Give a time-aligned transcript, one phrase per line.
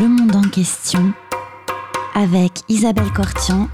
[0.00, 1.12] Le Monde en question
[2.14, 3.68] avec Isabelle Cortian.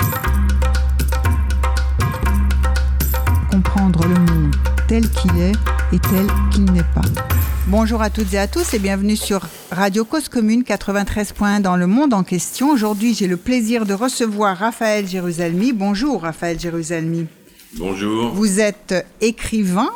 [3.49, 4.57] Comprendre le monde
[4.89, 5.53] tel qu'il est
[5.93, 7.03] et tel qu'il n'est pas.
[7.69, 11.77] Bonjour à toutes et à tous et bienvenue sur Radio Cause Commune 93 points dans
[11.77, 12.71] le monde en question.
[12.71, 15.73] Aujourd'hui, j'ai le plaisir de recevoir Raphaël Jérusalemi.
[15.73, 17.29] Bonjour Raphaël Jérusalemi.
[17.75, 18.33] Bonjour.
[18.35, 19.91] Vous êtes écrivain,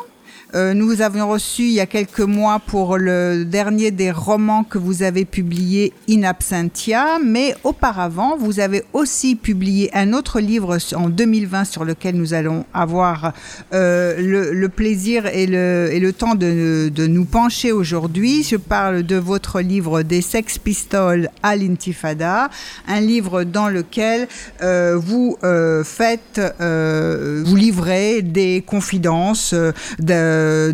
[0.53, 4.65] euh, nous vous avions reçu il y a quelques mois pour le dernier des romans
[4.65, 10.77] que vous avez publié, In Absentia, mais auparavant, vous avez aussi publié un autre livre
[10.95, 13.33] en 2020 sur lequel nous allons avoir
[13.73, 18.43] euh, le, plaisir et le, temps de, nous pencher aujourd'hui.
[18.43, 22.49] Je parle de votre livre Des Sex Pistols à l'Intifada,
[22.87, 24.27] un livre dans lequel
[24.61, 25.37] euh, vous
[25.85, 29.53] faites, vous livrez des confidences
[29.99, 30.73] de euh,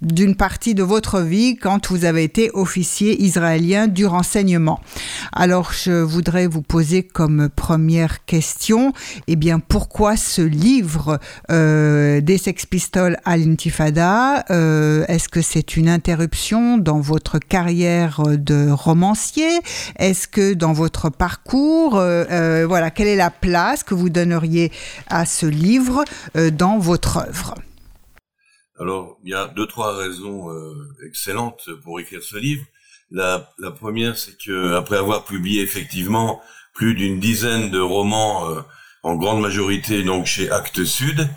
[0.00, 4.80] d'une partie de votre vie quand vous avez été officier israélien du renseignement.
[5.32, 8.94] Alors je voudrais vous poser comme première question,
[9.26, 11.18] eh bien pourquoi ce livre
[11.50, 14.46] euh, des Sex Pistols à l'Intifada?
[14.50, 19.50] Euh, Est-ce que c'est une interruption dans votre carrière de romancier?
[19.98, 24.72] Est-ce que dans votre parcours, voilà, quelle est la place que vous donneriez
[25.08, 26.04] à ce livre
[26.52, 27.54] dans votre œuvre?
[28.80, 30.72] Alors, il y a deux, trois raisons euh,
[31.06, 32.64] excellentes pour écrire ce livre.
[33.10, 36.40] La, la première, c'est que après avoir publié effectivement
[36.72, 38.62] plus d'une dizaine de romans, euh,
[39.02, 41.28] en grande majorité donc chez Actes Sud,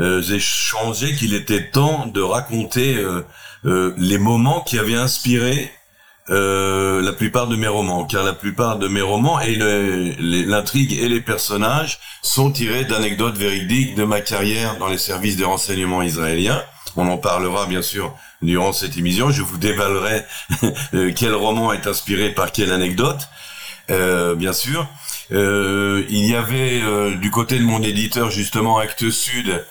[0.00, 5.70] euh, j'ai changé qu'il était temps de raconter euh, les moments qui avaient inspiré
[6.30, 11.22] la plupart de mes romans, car la plupart de mes romans et l'intrigue et les
[11.22, 16.62] personnages sont tirés d'anecdotes véridiques de ma carrière dans les services de renseignement israéliens.
[16.96, 19.30] On en parlera bien sûr durant cette émission.
[19.30, 20.24] Je vous dévalerai
[21.16, 23.28] quel roman est inspiré par quelle anecdote,
[23.90, 24.86] euh, bien sûr.
[25.30, 29.62] Euh, il y avait euh, du côté de mon éditeur justement Actes Sud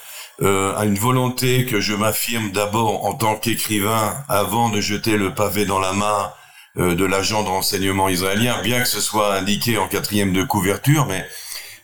[0.43, 5.65] euh, une volonté que je m'affirme d'abord en tant qu'écrivain avant de jeter le pavé
[5.65, 6.31] dans la main
[6.77, 11.07] euh, de l'agent de renseignement israélien, bien que ce soit indiqué en quatrième de couverture,
[11.07, 11.25] mais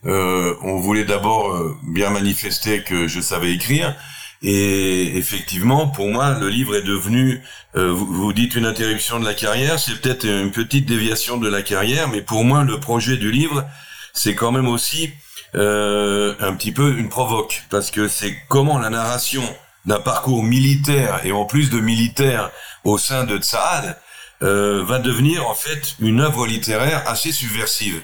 [0.06, 3.96] euh, on voulait d'abord bien manifester que je savais écrire.
[4.44, 7.42] Et effectivement, pour moi, le livre est devenu,
[7.78, 11.62] euh, vous, dites une interruption de la carrière, c'est peut-être une petite déviation de la
[11.62, 13.66] carrière, mais pour moi, le projet du livre,
[14.12, 15.12] c'est quand même aussi
[15.56, 19.44] euh, un petit peu une provoque, parce que c'est comment la narration
[19.86, 22.52] d'un parcours militaire, et en plus de militaire
[22.84, 23.98] au sein de Tsahal,
[24.42, 28.02] euh, va devenir en fait une œuvre littéraire assez subversive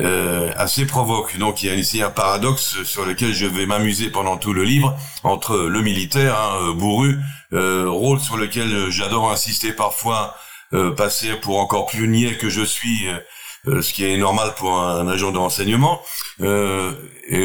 [0.00, 1.36] euh, assez provoque.
[1.38, 4.62] Donc il y a ici un paradoxe sur lequel je vais m'amuser pendant tout le
[4.62, 7.18] livre entre le militaire hein, euh, bourru,
[7.52, 10.36] euh, rôle sur lequel j'adore insister parfois,
[10.72, 13.08] euh, passer pour encore plus niais que je suis.
[13.08, 16.00] Euh, ce qui est normal pour un, agent de renseignement,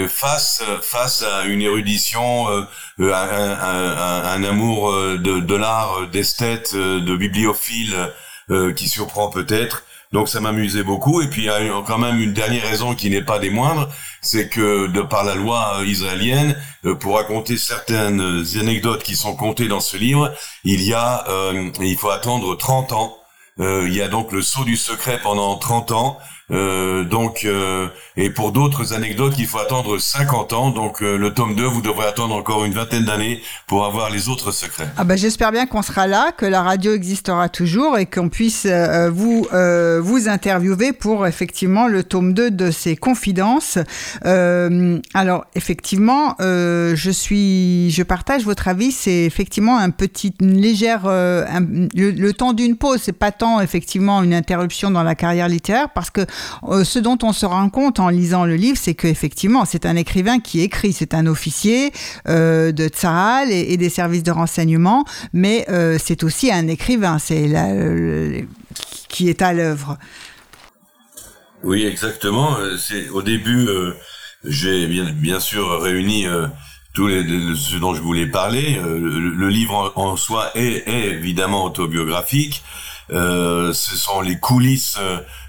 [0.08, 2.68] face face à une érudition, un,
[3.00, 8.14] un, un, amour de, de l'art, d'esthète, de bibliophile
[8.78, 9.84] qui surprend peut-être,
[10.16, 11.22] donc ça m'amusait beaucoup.
[11.22, 13.90] Et puis il y a quand même une dernière raison qui n'est pas des moindres,
[14.22, 16.56] c'est que de par la loi euh, israélienne,
[16.86, 18.22] euh, pour raconter certaines
[18.58, 20.34] anecdotes qui sont comptées dans ce livre,
[20.64, 23.18] il y a, euh, il faut attendre 30 ans.
[23.60, 26.18] il y a donc le saut du secret pendant 30 ans.
[26.52, 30.70] Euh, donc, euh, et pour d'autres anecdotes, il faut attendre 50 ans.
[30.70, 34.30] Donc, euh, le tome 2, vous devrez attendre encore une vingtaine d'années pour avoir les
[34.30, 34.88] autres secrets.
[34.98, 38.68] Ah ben, j'espère bien qu'on sera là, que la radio existera toujours et qu'on puisse
[38.70, 43.80] euh, vous euh, vous interviewer pour effectivement le tome 2 de ces confidences.
[44.26, 48.92] Euh, alors, effectivement, je suis, je partage votre avis.
[48.92, 53.02] C'est effectivement un petit, une légère, le, le temps d'une pause.
[53.04, 56.22] C'est pas tant effectivement une interruption dans la carrière littéraire parce que
[56.64, 59.96] euh, ce dont on se rend compte en lisant le livre, c'est qu'effectivement, c'est un
[59.96, 61.92] écrivain qui écrit, c'est un officier
[62.28, 67.46] euh, de Tsahal et, des services de renseignement, mais euh, c'est aussi un écrivain, c'est
[69.10, 69.98] qui est à l'œuvre.
[71.64, 72.58] Oui, exactement.
[73.14, 73.68] Au début,
[74.44, 76.26] j'ai bien, sûr réuni
[76.94, 77.24] tous les
[77.56, 78.80] ce dont je voulais parler.
[78.84, 82.64] Le, livre en, soi est, évidemment autobiographique.
[83.10, 84.98] ce sont les coulisses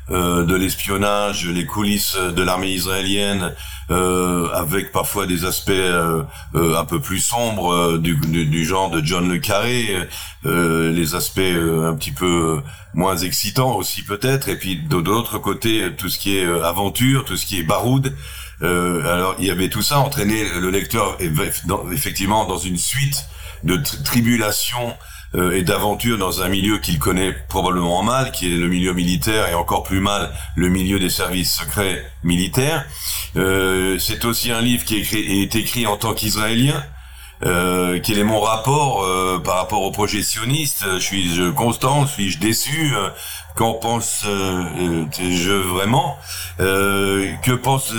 [0.09, 3.53] de l'espionnage, les coulisses de l'armée israélienne,
[3.89, 6.25] euh, avec parfois des aspects euh,
[6.57, 10.09] euh un peu plus sombres euh, du, du, du, genre de John le Carré,
[10.43, 12.61] les aspects un petit peu
[12.95, 17.25] moins excitants aussi peut-être, et puis de, de l'autre côté tout ce qui est aventure,
[17.25, 18.13] tout ce qui est baroud.
[18.61, 21.17] alors il y avait tout ça entraîné le lecteur
[21.93, 23.25] effectivement dans une suite
[23.65, 28.69] de tribulations euh, et d'aventure dans un milieu qu'il connaît probablement mal, qui est le
[28.69, 32.87] milieu militaire et encore plus mal le milieu des services secrets militaires.
[33.37, 36.83] Euh, c'est aussi un livre qui est écrit, est écrit en tant qu'Israélien.
[37.45, 42.07] Euh, quel est mon rapport euh, par rapport au projet sioniste Suis-je constant?
[42.07, 42.95] Suis-je déçu?
[43.57, 46.19] Qu'en pense-je vraiment?
[46.59, 47.93] Que pense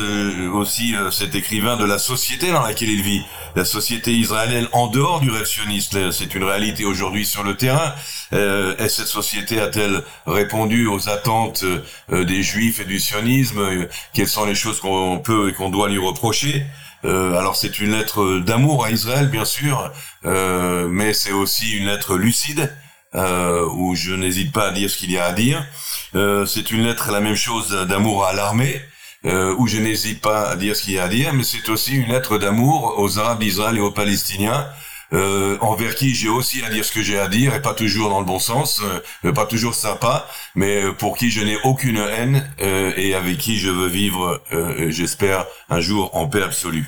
[0.53, 3.25] aussi cet écrivain de la société dans laquelle il vit?
[3.55, 7.93] La société israélienne en dehors du rêve sioniste, c'est une réalité aujourd'hui sur le terrain.
[8.31, 11.65] et cette société a-t-elle répondu aux attentes
[12.11, 13.87] des juifs et du sionisme?
[14.13, 16.65] Quelles sont les choses qu'on peut et qu'on doit lui reprocher?
[17.05, 19.91] Euh, alors c'est une lettre d'amour à Israël, bien sûr,
[20.25, 22.73] euh, mais c'est aussi une lettre lucide,
[23.15, 25.65] euh, où je n'hésite pas à dire ce qu'il y a à dire.
[26.13, 28.81] c'est une lettre, la même chose, d'amour à l'armée,
[29.23, 31.95] où je n'hésite pas à dire ce qu'il y a à dire, mais c'est aussi
[31.95, 34.67] une lettre d'amour aux Arabes d'Israël et aux Palestiniens,
[35.13, 38.09] euh, envers qui j'ai aussi à dire ce que j'ai à dire et pas toujours
[38.09, 38.81] dans le bon sens,
[39.23, 43.37] euh, pas toujours sympa, mais euh, pour qui je n'ai aucune haine euh, et avec
[43.37, 46.85] qui je veux vivre, euh, j'espère, un jour en paix absolue.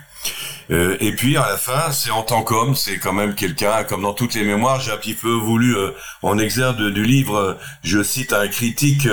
[0.69, 4.13] Et puis à la fin, c'est en tant qu'homme, c'est quand même quelqu'un, comme dans
[4.13, 5.75] toutes les mémoires, j'ai un petit peu voulu,
[6.21, 9.07] en exergue du livre, je cite un critique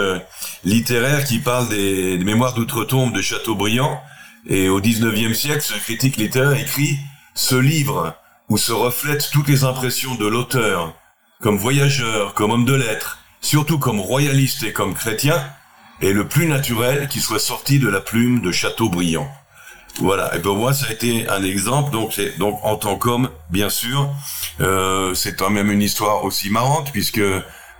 [0.64, 4.02] littéraire qui parle des, des mémoires d'outre-tombe de Chateaubriand,
[4.48, 6.98] et au 19e siècle, ce critique littéraire écrit
[7.34, 8.14] «Ce livre,
[8.48, 10.94] où se reflètent toutes les impressions de l'auteur,
[11.40, 15.42] comme voyageur, comme homme de lettres, surtout comme royaliste et comme chrétien,
[16.00, 19.28] est le plus naturel qui soit sorti de la plume de Chateaubriand.
[20.00, 23.30] Voilà, et pour moi ça a été un exemple, donc c'est donc en tant qu'homme,
[23.50, 24.08] bien sûr,
[24.60, 27.22] euh, c'est quand même une histoire aussi marrante, puisque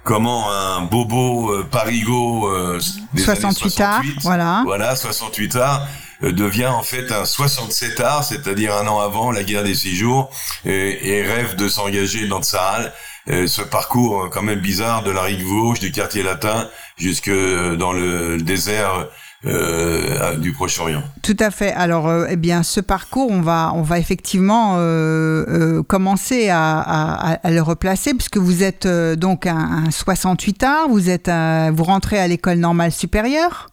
[0.03, 2.81] comment un bobo euh, parigo euh,
[3.13, 4.63] des 68 ans, voilà.
[4.65, 5.81] Voilà, 68 ans
[6.23, 9.95] euh, devient en fait un 67 art, c'est-à-dire un an avant la guerre des six
[9.95, 10.31] jours,
[10.65, 12.93] et, rêve de s'engager dans Tsahal.
[13.29, 17.77] ce parcours euh, quand même bizarre de la rive gauche du quartier latin jusque euh,
[17.77, 19.09] dans le désert
[19.45, 21.03] euh, du Proche-Orient.
[21.23, 21.73] Tout à fait.
[21.73, 28.15] Alors, eh bien, ce parcours, on va, on va effectivement euh, commencer à, le replacer,
[28.15, 31.31] puisque vous êtes donc un, un 68 art, vous êtes,
[31.73, 33.69] vous rentrez à l'école normale supérieure.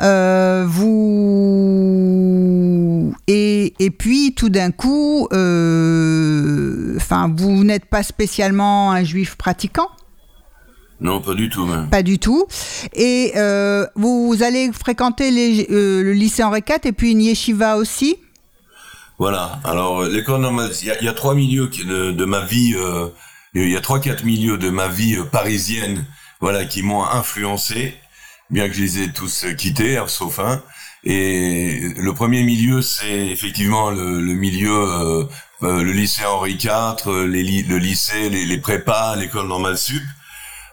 [0.00, 1.94] Euh, vous
[3.26, 9.88] et, puis tout d'un coup, euh, enfin, vous n'êtes pas spécialement un juif pratiquant.
[11.04, 11.88] Non, pas du tout même.
[11.88, 12.46] Pas du tout.
[12.94, 18.16] Et euh, vous, allez fréquenter les, le lycée Henri IV et puis une yeshiva aussi?
[19.18, 19.60] Voilà.
[19.62, 22.74] Alors l'école normale, il y, a trois milieux de, de ma vie.
[23.54, 26.04] il y a trois quatre milieux de ma vie parisienne,
[26.40, 27.94] voilà, qui m'ont influencé
[28.50, 30.62] bien que je les ai tous quittés, hein, sauf un.
[31.04, 35.24] Et le premier milieu, c'est effectivement le, milieu, euh,
[35.62, 40.02] euh, le lycée Henri IV, les, le lycée, les, les prépas, l'école normale sup.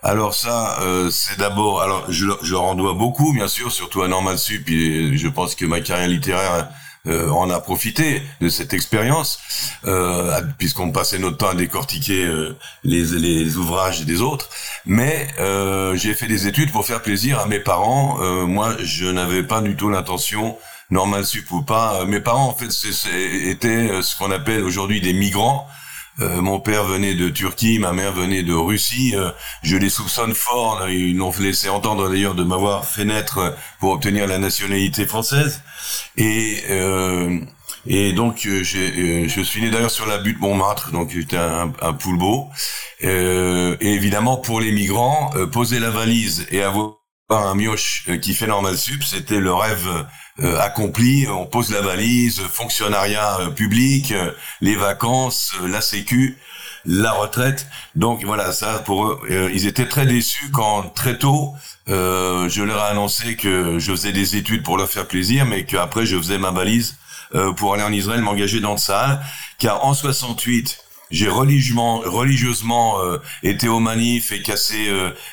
[0.03, 4.01] Alors ça, euh, c'est d'abord, alors je, je leur en dois beaucoup, bien sûr, surtout
[4.01, 6.69] à Normal Sup, et je pense que ma carrière littéraire
[7.07, 9.39] euh, a profité de cette expérience,
[9.85, 14.49] euh, puisqu'on passait notre temps à décortiquer euh, les, les, ouvrages des autres.
[14.85, 18.17] Mais euh, j'ai fait des études pour faire plaisir à mes parents.
[18.47, 20.57] moi, je n'avais pas du tout l'intention
[20.89, 22.05] normal sup ou pas.
[22.05, 22.71] Mes parents, en fait,
[23.45, 25.67] étaient ce qu'on appelle aujourd'hui des migrants.
[26.21, 29.13] Euh, mon père venait de Turquie, ma mère venait de Russie.
[29.15, 29.31] Euh,
[29.63, 30.87] je les soupçonne fort.
[30.89, 35.61] Ils l'ont laissé entendre d'ailleurs de m'avoir fait naître pour obtenir la nationalité française.
[36.17, 37.39] Et euh,
[38.15, 42.49] donc je suis né d'ailleurs sur la butte Montmartre, donc j'étais un, un poulbeau.
[43.01, 47.00] et évidemment pour les migrants, poser la valise et avoir
[47.37, 49.87] un mioche qui fait normal sup, c'était le rêve
[50.39, 51.27] euh, accompli.
[51.27, 56.37] On pose la valise, fonctionnariat euh, public, euh, les vacances, la sécu,
[56.85, 57.67] la retraite.
[57.95, 61.53] Donc voilà, ça pour eux, ils étaient très déçus quand très tôt
[61.87, 66.05] je leur ai annoncé que je faisais des études pour leur faire plaisir, mais qu'après
[66.05, 66.95] je faisais ma valise
[67.57, 69.19] pour aller en Israël, m'engager dans le Sahel,
[69.59, 70.79] car en 68
[71.11, 72.97] j'ai religieusement, religieusement
[73.43, 74.89] été au manif et cassé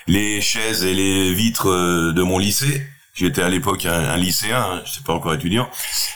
[0.06, 2.86] les chaises et les vitres de mon lycée.
[3.18, 5.68] J'étais à l'époque un, lycéen, hein, je sais pas encore étudiant.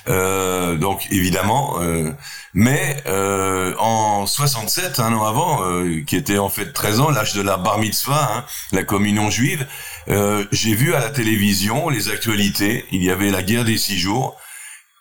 [0.06, 2.12] Euh, donc évidemment, euh,
[2.54, 7.34] mais euh, en 67, un an avant, euh, qui était en fait 13 ans, l'âge
[7.34, 9.66] de la bar mitzvah, hein, la communion juive,
[10.08, 12.84] euh, j'ai vu à la télévision les actualités.
[12.92, 14.36] Il y avait la guerre des six jours.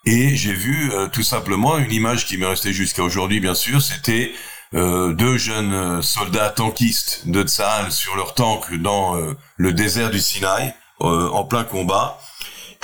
[0.04, 4.32] Et j'ai vu tout simplement une image qui m'est restée jusqu'à aujourd'hui, bien sûr, c'était
[4.72, 9.16] deux jeunes soldats tankistes de Tsahal sur leur tank dans
[9.56, 12.18] le désert du Sinaï, euh, en plein combat.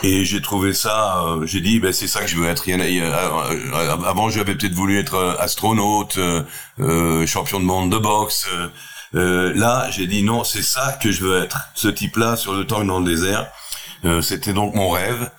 [0.02, 2.64] Et j'ai trouvé ça, euh, j'ai dit, ben c'est ça que je veux être.
[4.06, 6.18] avant, j'avais peut-être voulu être astronaute,
[7.26, 8.48] champion de monde de boxe.
[9.12, 11.68] là, j'ai dit non, c'est ça que je veux être.
[11.74, 13.46] Ce type-là sur le temps dans le désert.
[14.20, 15.30] C'était donc mon rêve.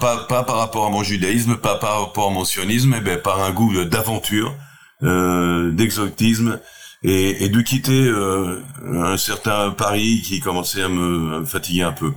[0.00, 3.20] pas, pas par rapport à mon judaïsme, pas par rapport à mon sionisme, mais ben,
[3.20, 4.54] par un goût d'aventure,
[5.02, 6.58] d'exotisme
[7.02, 12.12] et, et de quitter euh, un certain Paris qui commençait à me, fatiguer un peu.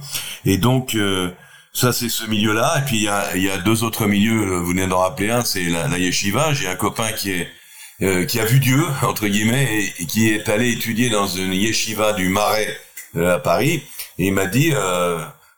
[0.45, 1.29] Et donc euh,
[1.73, 2.79] ça c'est ce milieu-là.
[2.79, 4.59] Et puis il y a, y a, deux autres milieux.
[4.59, 6.53] Vous venez d'en rappeler un, c'est la, la yeshiva.
[6.53, 7.47] J'ai un copain qui est
[8.01, 12.13] euh, qui a vu Dieu entre guillemets et, qui est allé étudier dans une yeshiva
[12.13, 12.77] du Marais
[13.15, 13.83] à Paris.
[14.19, 14.73] Et il m'a dit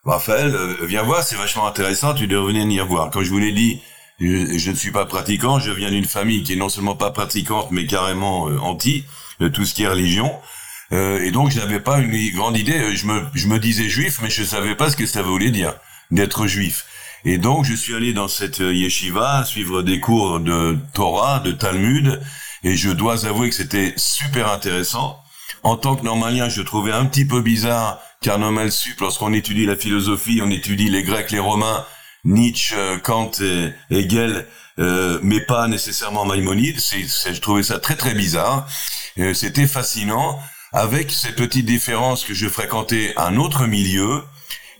[0.05, 2.13] Raphaël, viens voir, c'est vachement intéressant.
[2.13, 3.09] Tu devrais venir voir.
[3.09, 3.81] Quand je vous l'ai dit.
[4.19, 7.71] Je, ne suis pas pratiquant, je viens d'une famille qui est non seulement pas pratiquante,
[7.71, 9.03] mais carrément anti
[9.39, 10.33] de tout ce qui est religion.
[10.91, 12.95] Euh, et donc je n'avais pas une grande idée.
[12.95, 15.73] Je me, je me disais juif, mais je savais pas ce que ça voulait dire
[16.11, 16.85] d'être juif.
[17.25, 22.21] Et donc je suis allé dans cette yeshiva suivre des cours de Torah, de Talmud,
[22.63, 25.19] et je dois avouer que c'était super intéressant.
[25.63, 29.65] En tant que normalien, je trouvais un petit peu bizarre, car normal sup, lorsqu'on étudie
[29.65, 31.83] la philosophie, on étudie les Grecs, les Romains,
[32.25, 34.45] Nietzsche, Kant et Hegel,
[34.79, 36.79] euh, mais pas nécessairement Maïmonide.
[36.79, 38.67] C'est, je trouvais ça très très bizarre.
[39.19, 40.39] Euh, c'était fascinant,
[40.73, 44.23] avec ces petites différences que je fréquentais un autre milieu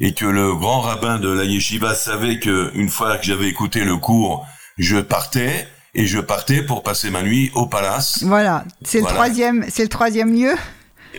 [0.02, 3.86] et que le grand rabbin de la yeshiva savait que une fois que j'avais écouté
[3.86, 4.46] le cours,
[4.78, 8.20] je partais et je partais pour passer ma nuit au palace.
[8.24, 10.56] Voilà, c'est le troisième, c'est le troisième lieu?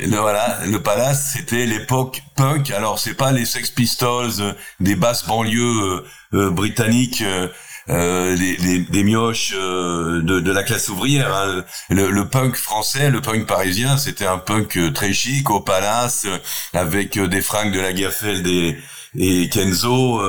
[0.00, 2.70] Le, voilà, le Palace, c'était l'époque punk.
[2.70, 7.22] Alors c'est pas les Sex Pistols euh, des basses banlieues britanniques
[7.88, 11.32] euh, des, mioches euh, de, la classe ouvrière.
[11.32, 11.64] Hein.
[11.88, 16.26] Le, punk français, le punk parisien, c'était un punk euh, très chic au palace,
[16.72, 18.44] avec des fringues de la Gaffel
[19.16, 20.20] et Kenzo.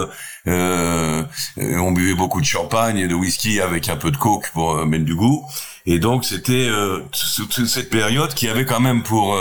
[0.46, 5.06] on buvait beaucoup de champagne et de whisky avec un peu de coke pour mettre
[5.06, 5.44] du goût.
[5.88, 6.70] Et donc c'était
[7.50, 9.36] toute cette période qui avait quand même pour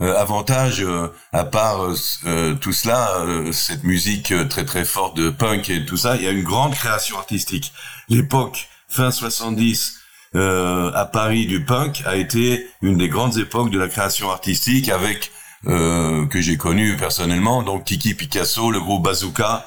[0.00, 1.80] euh, avantage, euh, à part
[2.24, 6.28] euh, tout cela, cette musique très très forte de punk et tout ça, il y
[6.28, 7.72] a une grande création artistique.
[8.08, 9.96] L'époque fin 70
[10.34, 15.32] à Paris du punk a été une des grandes époques de la création artistique avec
[15.64, 19.66] que j'ai connu personnellement, donc Kiki Picasso, le groupe Bazooka,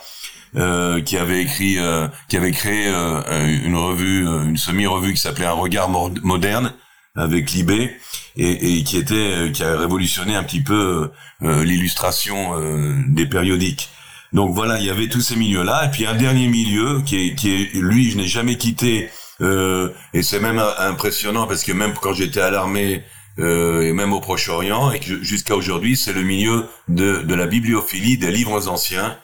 [0.55, 3.21] euh, qui avait écrit, euh, qui avait créé euh,
[3.63, 6.73] une revue, une semi-revue qui s'appelait Un regard moderne
[7.15, 7.91] avec Libé
[8.37, 11.11] et, et, qui était euh, qui a révolutionné un petit peu
[11.43, 13.89] euh, l'illustration euh, des périodiques.
[14.33, 17.35] Donc voilà, il y avait tous ces milieux-là, et puis un dernier milieu qui est,
[17.35, 19.09] qui est lui, je n'ai jamais quitté,
[19.41, 23.03] et c'est même impressionnant parce que même quand j'étais à l'armée
[23.37, 28.31] et même au Proche-Orient, et jusqu'à aujourd'hui, c'est le milieu de, de la bibliophilie des
[28.31, 29.17] livres anciens.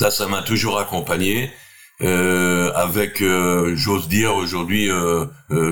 [0.00, 1.50] Ça, ça m'a toujours accompagné,
[2.00, 3.22] avec,
[3.74, 4.88] j'ose dire aujourd'hui,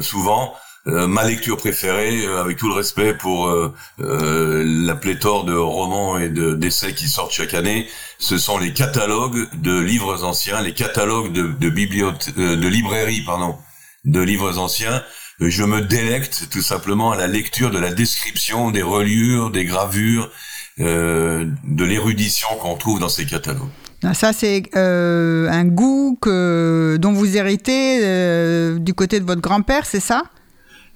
[0.02, 0.54] souvent,
[0.88, 6.18] euh, ma lecture préférée, euh, avec tout le respect pour euh, la pléthore de romans
[6.18, 11.32] et d'essais qui sortent chaque année, ce sont les catalogues de livres anciens, les catalogues
[11.32, 13.56] de, de, de librairies, pardon,
[14.04, 15.02] de livres anciens.
[15.40, 20.30] Je me délecte tout simplement à la lecture de la description des reliures, des gravures,
[20.78, 23.68] de l'érudition qu'on trouve dans ces catalogues.
[24.04, 30.00] Ah, ça, c'est un goût que, dont vous héritez du côté de votre grand-père, c'est
[30.00, 30.22] ça?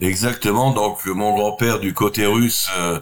[0.03, 0.73] Exactement.
[0.73, 2.69] Donc mon grand-père du côté russe.
[2.79, 3.01] Euh,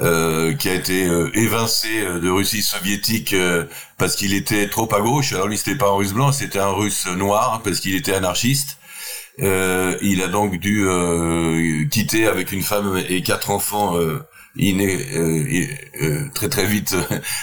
[0.00, 1.88] euh, qui a été euh, évincé
[2.22, 3.34] de Russie soviétique
[3.98, 5.32] parce qu'il était trop à gauche.
[5.32, 8.78] Alors lui, c'était pas un russe blanc, c'était un russe noir parce qu'il était anarchiste.
[9.38, 10.86] il a donc dû
[11.90, 13.98] quitter avec une femme et quatre enfants
[14.56, 15.06] innés
[16.34, 16.96] très très vite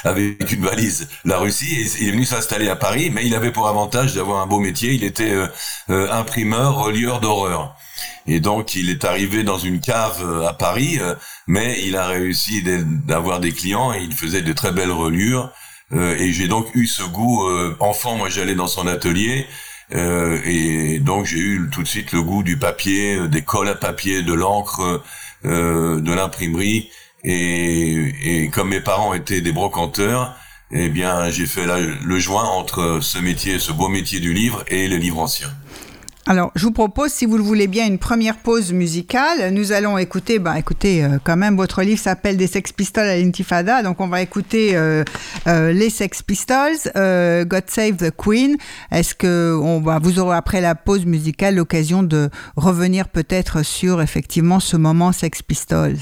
[0.04, 3.52] avec une valise la Russie et il est venu s'installer à Paris, mais il avait
[3.52, 4.94] pour avantage d'avoir un beau métier.
[4.94, 5.34] Il était
[5.88, 7.76] imprimeur, relieur d'horreur.
[8.28, 11.16] Et donc, il est arrivé dans une cave euh, à Paris, euh,
[11.48, 12.62] mais il a réussi
[13.06, 15.52] d'avoir des clients et il faisait de très belles reliures.
[15.94, 17.48] Euh, et j'ai donc eu ce goût.
[17.80, 19.48] enfant, moi, j'allais dans son atelier.
[19.92, 24.22] et donc, j'ai eu tout de suite le goût du papier, des colles à papier,
[24.22, 25.02] de l'encre,
[25.44, 26.90] de l'imprimerie.
[27.24, 30.36] Et, et comme mes parents étaient des brocanteurs,
[30.72, 34.88] eh bien, j'ai fait le joint entre ce métier, ce beau métier du livre et
[34.88, 35.50] le livre ancien.
[36.30, 39.54] Alors, je vous propose, si vous le voulez bien, une première pause musicale.
[39.54, 43.16] Nous allons écouter, bah, écoutez, euh, quand même, votre livre s'appelle Des Sex Pistols à
[43.16, 45.06] l'Intifada, donc on va écouter euh,
[45.48, 46.76] euh, les Sex Pistols,
[47.46, 48.58] God Save the Queen.
[48.92, 54.02] Est-ce que on va, vous aurez après la pause musicale l'occasion de revenir peut-être sur
[54.02, 55.96] effectivement ce moment Sex Pistols?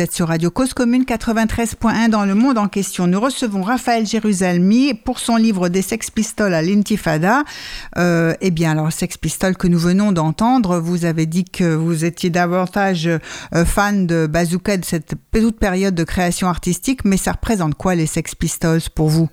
[0.00, 3.06] Vous êtes sur Radio Cause Commune 93.1 dans le monde en question.
[3.06, 7.44] Nous recevons Raphaël Jérusalemi pour son livre des Sex Pistols à l'Intifada.
[7.98, 12.06] Euh, eh bien, alors, Sex Pistols que nous venons d'entendre, vous avez dit que vous
[12.06, 17.32] étiez davantage euh, fan de Bazooka de cette toute période de création artistique, mais ça
[17.32, 19.28] représente quoi les Sex Pistols pour vous?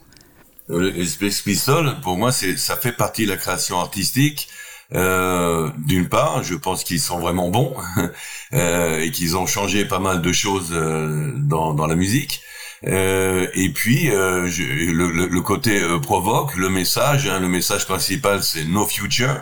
[0.69, 4.49] Euh, Les Sex Pistols, pour moi, ça fait partie de la création artistique.
[4.95, 7.75] Euh, d'une part, je pense qu'ils sont vraiment bons
[8.53, 12.41] euh, et qu'ils ont changé pas mal de choses euh, dans, dans la musique.
[12.85, 17.27] Euh, et puis euh, je, le, le, côté provoque, le message.
[17.27, 19.41] Hein, le message principal, c'est no future.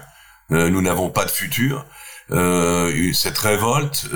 [0.49, 1.85] nous n'avons pas de futur.
[2.29, 4.07] cette révolte,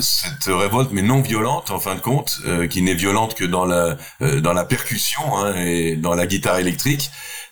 [0.00, 2.40] cette révolte, mais non violente en fin de compte,
[2.70, 7.10] qui n'est violente que dans la dans la percussion hein, et dans la guitare électrique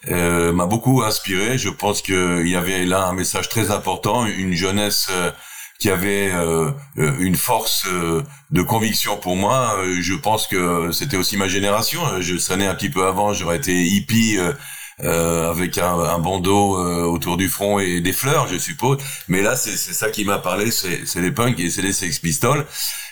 [0.09, 1.59] euh, m'a beaucoup inspiré.
[1.59, 5.31] Je pense qu'il y avait là un message très important, une jeunesse euh,
[5.79, 7.87] qui avait euh, euh, une force
[8.51, 9.77] de conviction pour moi.
[10.01, 12.01] Je pense que c'était aussi ma génération.
[12.21, 14.39] Je serais né un petit peu avant, j'aurais été hippie.
[15.03, 16.77] avec un, bandeau
[17.11, 18.99] autour du front et des fleurs, je suppose.
[19.29, 22.67] Mais là, c'est ça qui m'a parlé, c'est les punks et c'est les Sex Pistols.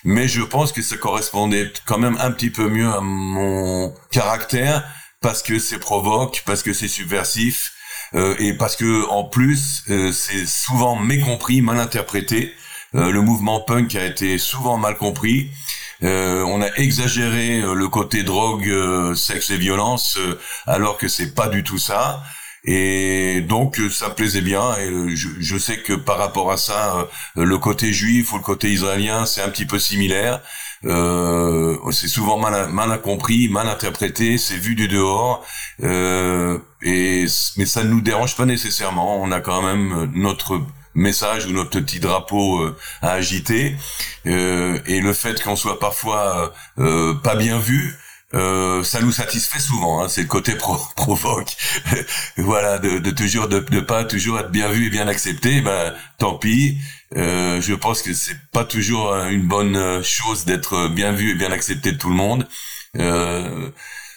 [0.05, 4.85] Mais je pense que ça correspondait quand même un petit peu mieux à mon caractère
[5.20, 7.72] parce que c'est provoque, parce que c'est subversif,
[8.14, 12.54] euh, et parce que en plus euh, c'est souvent mécompris, mal interprété.
[12.94, 15.50] Euh, le mouvement punk a été souvent mal compris.
[16.00, 18.70] on a exagéré le côté drogue,
[19.14, 20.18] sexe et violence,
[20.66, 22.22] alors que c'est pas du tout ça.
[22.64, 24.76] Et donc ça plaisait bien.
[24.78, 28.70] Et je, je, sais que par rapport à ça, le côté juif ou le côté
[28.70, 30.40] israélien, c'est un petit peu similaire.
[30.85, 35.45] Euh, c'est souvent mal, mal compris, mal interprété, c'est vu du dehors,
[35.83, 39.21] euh, et mais ça ne nous dérange pas nécessairement.
[39.21, 40.61] On a quand même notre
[40.95, 43.77] message ou notre petit drapeau euh, à agiter,
[44.27, 47.97] euh, et le fait qu'on soit parfois euh, pas bien vu,
[48.35, 50.03] euh, ça nous satisfait souvent.
[50.03, 51.57] Hein, c'est le côté pro provoque.
[52.37, 55.61] voilà, de, de toujours de, de, pas toujours être bien vu et bien accepté.
[55.61, 56.79] Ben tant pis.
[57.16, 61.53] Euh, je pense que c'est pas toujours une bonne chose d'être bien vu et bien
[61.53, 62.47] accepté de tout le monde.
[62.97, 63.71] Euh,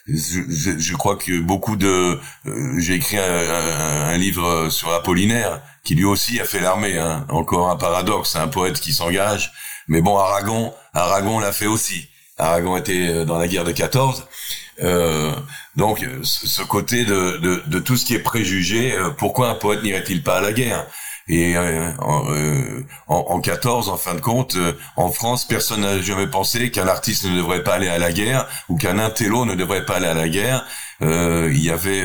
[0.08, 0.42] je,
[0.78, 6.06] je, crois que beaucoup de euh, j'ai écrit un, un, livre sur Apollinaire qui lui
[6.06, 7.26] aussi a fait l'armée hein.
[7.30, 9.54] encore un paradoxe un poète qui s'engage
[9.88, 12.10] mais bon Aragon Aragon l'a fait aussi
[12.42, 14.26] Aragon était euh, dans la guerre de 14.
[14.82, 15.32] Euh,
[15.76, 19.84] donc ce côté de, de, de, tout ce qui est préjugé, euh, pourquoi un poète
[19.84, 20.88] n'irait-il pas à la guerre?
[21.28, 24.58] Et euh, en, en, 14, en fin de compte,
[24.96, 28.48] en France, personne n'a jamais pensé qu'un artiste ne devrait pas aller à la guerre
[28.70, 30.66] ou qu'un intello ne devrait pas aller à la guerre.
[31.02, 32.04] il y avait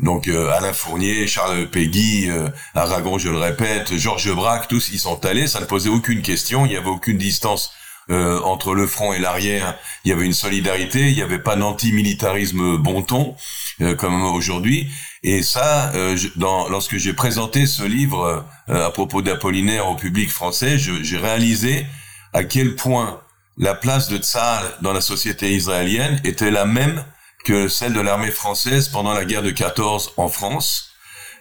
[0.00, 2.30] donc Alain Fournier, Charles Péguy,
[2.74, 6.66] Aragon, je le répète, Georges Braque, tous ils sont allés, ça ne posait aucune question,
[6.66, 7.72] il n'y avait aucune distance
[8.10, 11.56] euh, entre le front et l'arrière, il y avait une solidarité, il n'y avait pas
[11.56, 13.36] d'antimilitarisme bon ton
[13.82, 14.90] euh, comme aujourd'hui.
[15.22, 20.78] Et ça, euh, dans, lorsque j'ai présenté ce livre à propos d'Apollinaire au public français,
[20.78, 21.86] j'ai réalisé
[22.32, 23.20] à quel point
[23.56, 27.04] la place de Tsar dans la société israélienne était la même
[27.44, 30.90] que celle de l'armée française pendant la guerre de 14 en France.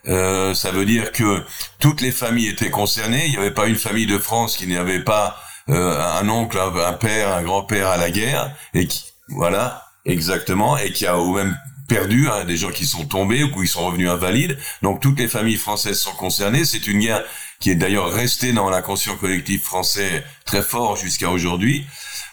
[0.08, 1.44] Euh, ça veut dire que
[1.80, 3.26] toutes les familles étaient concernées.
[3.26, 5.38] Il n'y avait pas une famille de France qui n'avait pas
[5.70, 10.94] euh, un oncle, un, père, un grand-père à la guerre, et qui, voilà, exactement, et
[10.94, 11.58] qui a ou même
[11.88, 14.58] perdu, hein, des gens qui sont tombés ou qui sont revenus invalides.
[14.82, 16.66] Donc toutes les familles françaises sont concernées.
[16.66, 17.24] C'est une guerre
[17.60, 21.86] qui est d'ailleurs restée dans l'inconscient collectif français très fort jusqu'à aujourd'hui.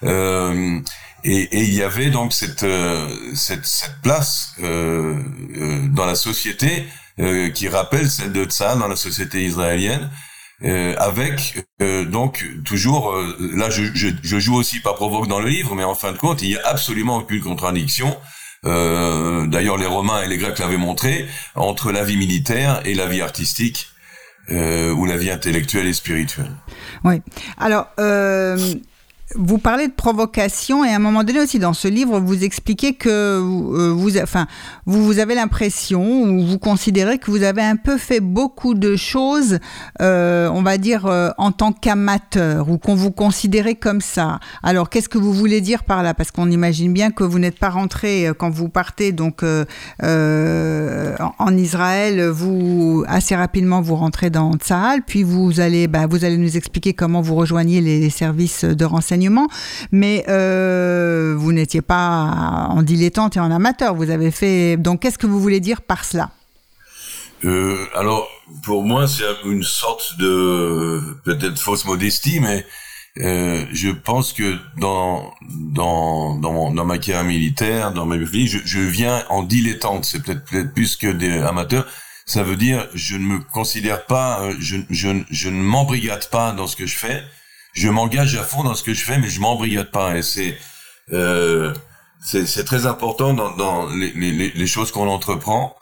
[0.03, 0.81] Euh,
[1.25, 5.19] et, et, il y avait donc cette, euh, cette, cette, place euh,
[5.57, 6.85] euh, dans la société
[7.55, 10.11] qui rappelle celle de Tzahal dans la société israélienne,
[10.63, 15.41] euh, avec euh, donc toujours euh, là je, je, je, joue aussi pas provoque dans
[15.41, 18.17] le livre mais en fin de compte il y a absolument aucune contradiction
[18.65, 23.21] d'ailleurs les romains et les grecs l'avaient montré entre la vie militaire et la vie
[23.21, 23.89] artistique
[24.51, 26.53] ou la vie intellectuelle et spirituelle.
[27.05, 27.21] Oui
[27.59, 27.89] alors
[29.37, 32.95] vous parlez de provocation et à un moment donné aussi dans ce livre, vous expliquez
[32.95, 34.47] que euh, vous, enfin,
[34.87, 38.97] vous, vous avez l'impression ou vous considérez que vous avez un peu fait beaucoup de
[38.97, 39.59] choses,
[40.01, 44.39] euh, on va dire euh, en tant qu'amateur ou qu'on vous considérait comme ça.
[44.63, 46.15] Alors qu'est-ce que vous voulez dire par là?
[46.15, 49.43] Parce qu'on imagine bien que vous n'êtes pas rentré quand vous partez donc
[50.03, 56.37] en, Israël, vous assez rapidement vous rentrez dans Tsahal, puis vous allez, bah, vous allez
[56.37, 59.24] nous expliquer comment vous rejoignez les services de renseignement
[59.93, 63.95] mais euh, vous n'étiez pas en dilettante et en amateur.
[63.95, 64.77] Vous avez fait.
[64.77, 66.31] Donc, qu'est-ce que vous voulez dire par cela?
[67.45, 68.29] Euh, Alors,
[68.63, 72.65] pour moi, c'est une sorte de peut-être fausse modestie, mais
[73.19, 78.59] euh, je pense que dans dans dans, dans ma carrière militaire, dans ma vie, je,
[78.65, 80.05] je viens en dilettante.
[80.05, 81.87] C'est peut-être peut-être plus que des amateurs.
[82.27, 86.67] Ça veut dire je ne me considère pas, je je je ne m'embrigade pas dans
[86.67, 87.23] ce que je fais.
[87.75, 90.17] Je m'engage à fond dans ce que je fais, mais je m'embrigade pas.
[90.17, 90.57] Et c'est
[91.13, 91.75] euh,
[92.21, 95.77] c'est très important dans, dans les, les, les choses qu'on entreprend.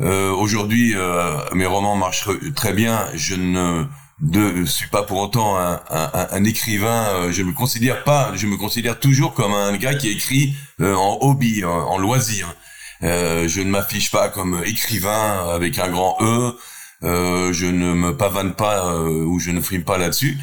[0.00, 3.06] Euh, Aujourd'hui, euh, mes romans marchent très bien.
[3.14, 3.84] Je ne
[4.20, 7.06] de suis pas pour autant un, un, un, écrivain.
[7.14, 8.32] Euh, je me considère pas.
[8.36, 12.54] Je me considère toujours comme un gars qui écrit euh, en hobby, en, loisir.
[13.02, 16.56] Euh, je ne m'affiche pas comme écrivain avec un grand E.
[17.02, 20.36] Je ne me pavane pas ou je ne frime pas là-dessus.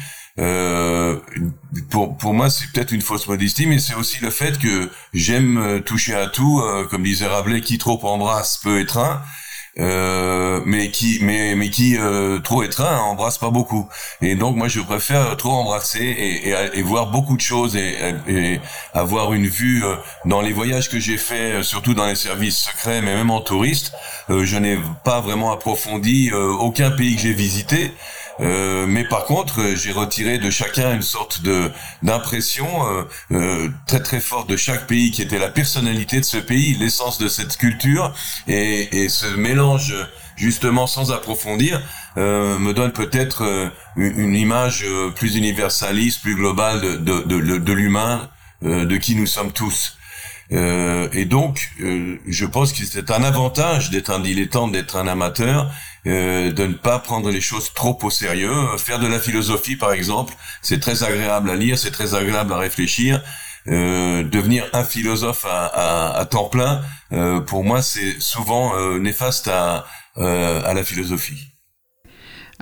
[1.90, 5.82] Pour pour moi, c'est peut-être une fausse modestie, mais c'est aussi le fait que j'aime
[5.84, 9.22] toucher à tout, comme disait Rabelais, qui trop embrasse peut étreint.
[9.78, 13.86] Euh, mais qui mais mais qui euh, trop étreint embrasse pas beaucoup
[14.22, 17.94] et donc moi je préfère trop embrasser et, et, et voir beaucoup de choses et,
[18.26, 18.58] et
[18.94, 23.02] avoir une vue euh, dans les voyages que j'ai fait surtout dans les services secrets
[23.02, 23.92] mais même en touriste
[24.30, 27.92] je n'ai pas vraiment approfondi aucun pays que j'ai visité
[28.40, 31.70] euh, mais par contre, euh, j'ai retiré de chacun une sorte de
[32.02, 36.36] d'impression euh, euh, très très forte de chaque pays qui était la personnalité de ce
[36.36, 38.14] pays, l'essence de cette culture
[38.46, 39.94] et, et ce mélange
[40.36, 41.80] justement sans approfondir
[42.18, 48.28] euh, me donne peut-être une, image plus universaliste, plus globale de, de, de, de l'humain,
[48.62, 49.96] de qui nous sommes tous.
[50.52, 55.08] Euh, et donc, euh, je pense que c'est un avantage d'être un dilettante, d'être un
[55.08, 55.70] amateur,
[56.06, 58.54] euh, de ne pas prendre les choses trop au sérieux.
[58.78, 62.58] Faire de la philosophie, par exemple, c'est très agréable à lire, c'est très agréable à
[62.58, 63.22] réfléchir.
[63.66, 66.82] devenir un philosophe à, temps plein,
[67.46, 69.84] pour moi, c'est souvent néfaste à,
[70.16, 71.55] à la philosophie.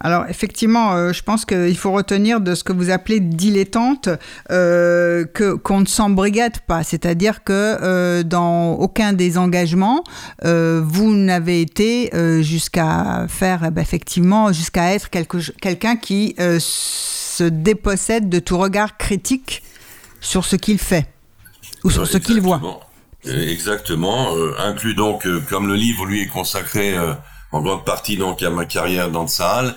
[0.01, 4.09] Alors effectivement, euh, je pense qu'il faut retenir de ce que vous appelez dilettante
[4.51, 10.03] euh, que qu'on ne s'embrigade pas, c'est-à-dire que euh, dans aucun des engagements,
[10.43, 12.11] vous n'avez été
[12.43, 19.63] jusqu'à faire eh ben, effectivement jusqu'à être quelqu'un qui se dépossède de tout regard critique
[20.21, 21.07] sur ce qu'il fait
[21.85, 22.61] ou sur ce qu'il voit.
[23.25, 26.95] Exactement, inclus donc comme le livre lui est consacré
[27.55, 29.75] en grande partie donc à ma carrière dans le Sahel.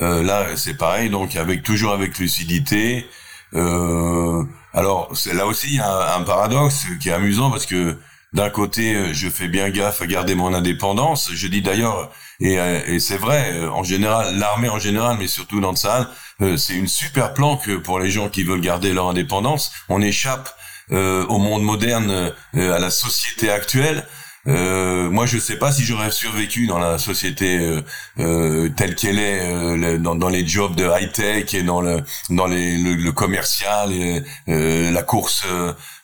[0.00, 3.06] Euh, là, c'est pareil, donc avec toujours avec lucidité.
[3.54, 7.96] Euh, alors, là aussi il y a un, paradoxe qui est amusant parce que
[8.32, 11.30] d'un côté, je fais bien gaffe à garder mon indépendance.
[11.34, 15.72] Je dis d'ailleurs, et, et c'est vrai, en général, l'armée en général, mais surtout dans
[15.72, 16.06] le Sahel,
[16.42, 19.72] euh, c'est une super planque pour les gens qui veulent garder leur indépendance.
[19.88, 20.54] On échappe
[20.92, 24.06] euh, au monde moderne, euh, à la société actuelle.
[24.46, 27.82] Euh, moi, je sais pas si j'aurais survécu dans la société euh,
[28.18, 32.02] euh, telle qu'elle est, euh, dans, dans, les jobs de high tech et dans le
[32.30, 35.44] dans les, le, le commercial, et, la course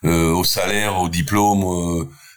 [0.04, 1.64] au salaire, au diplôme.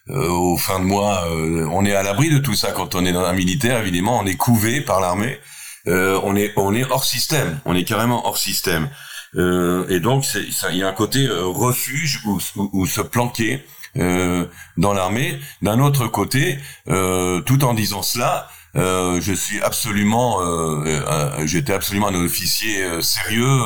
[0.08, 1.28] au fin de mois,
[1.72, 3.80] on est à l'abri de tout ça quand on est dans un militaire.
[3.80, 5.40] Évidemment, on est couvé par l'armée.
[5.86, 7.60] on est on est hors système.
[7.66, 8.90] On est carrément hors système.
[9.36, 12.40] et donc, il y a un côté refuge où,
[12.74, 13.64] où se planquer
[13.97, 14.45] euh,
[14.78, 15.39] dans l'armée.
[15.62, 22.08] D'un autre côté, euh, tout en disant cela, euh, je suis absolument, euh, j'étais absolument
[22.08, 23.60] un officier sérieux.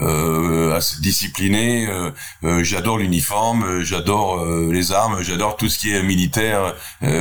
[0.00, 1.88] Euh, discipliné.
[2.60, 6.76] j'adore l'uniforme, j'adore les armes, j'adore tout ce qui est militaire.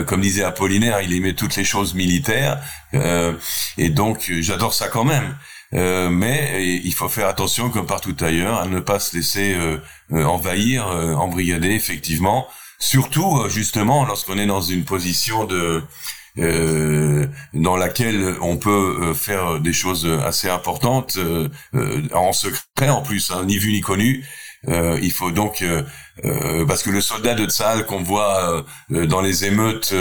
[0.05, 2.61] comme disait Apollinaire, il aimait toutes les choses militaires,
[2.93, 5.35] et donc j'adore ça quand même.
[5.73, 9.77] Euh, mais il faut faire attention, comme partout ailleurs, à ne pas se laisser euh,
[10.13, 12.47] euh, envahir, embrigader, effectivement.
[12.79, 15.83] Surtout, justement, lorsqu'on est dans une position de
[17.53, 21.17] dans laquelle on peut faire des choses assez importantes
[22.13, 24.23] en secret en plus, hein, ni vu ni connu.
[24.67, 25.65] il faut donc
[26.67, 29.95] parce que le soldat de Tzal qu'on voit dans les émeutes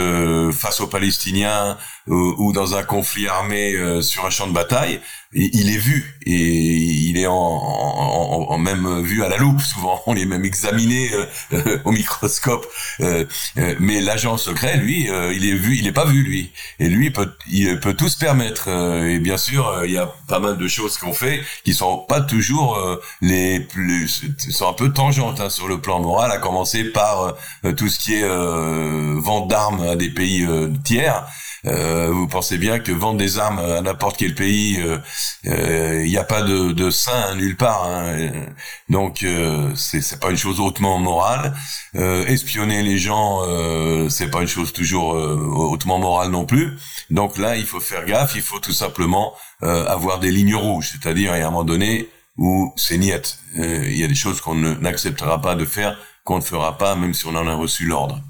[0.51, 1.75] face aux Palestiniens
[2.07, 4.99] ou dans un conflit armé sur un champ de bataille,
[5.33, 9.61] il est vu et il est en, en, en, même vu à la loupe.
[9.61, 11.09] Souvent on est même examiné
[11.53, 12.65] euh, au microscope.
[13.01, 13.25] Euh,
[13.57, 16.51] euh, mais l'agent secret lui il est vu il est pas vu lui.
[16.79, 18.69] Et lui peut il peut tout se permettre.
[18.69, 22.21] Et bien sûr il y a pas mal de choses qu'on fait qui sont pas
[22.21, 22.79] toujours
[23.21, 27.35] les plus sont un peu tangentes hein, sur le plan moral à commencer par
[27.75, 30.47] tout ce qui est vente d'armes à des pays
[30.83, 31.25] tiers
[31.65, 34.77] euh, vous pensez bien que vendre des armes à n'importe quel pays,
[35.43, 37.85] il euh, n'y euh, a pas de, de saint nulle part.
[37.85, 38.31] Hein.
[38.89, 41.53] Donc euh, c'est c'est pas une chose hautement morale.
[41.95, 46.77] Euh, espionner les gens, euh, c'est pas une chose toujours hautement morale non plus.
[47.09, 48.35] Donc là, il faut faire gaffe.
[48.35, 52.97] Il faut tout simplement avoir des lignes rouges, c'est-à-dire à un moment donné où c'est
[52.97, 53.39] niette.
[53.55, 57.13] Il y a des choses qu'on n'acceptera pas de faire, qu'on ne fera pas, même
[57.13, 58.21] si on en a reçu l'ordre.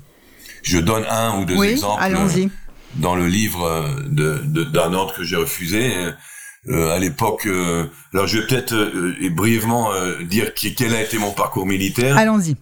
[0.63, 2.02] Je donne un ou deux oui, exemples
[2.95, 5.93] dans le livre de d'un ordre que j'ai refusé.
[6.69, 7.45] Euh, à l'époque.
[7.45, 9.89] Euh, alors je vais peut-être euh, brièvement
[10.23, 12.17] dire quel a été mon parcours militaire.
[12.17, 12.56] Allons-y.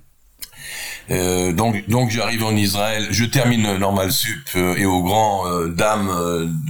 [1.53, 6.09] donc, donc j'arrive en Israël, je termine normal sup et au grand dame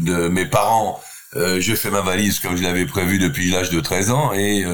[0.01, 0.99] de mes parents,
[1.33, 4.65] je fais ma valise comme je l'avais prévu depuis l'âge de 13 ans et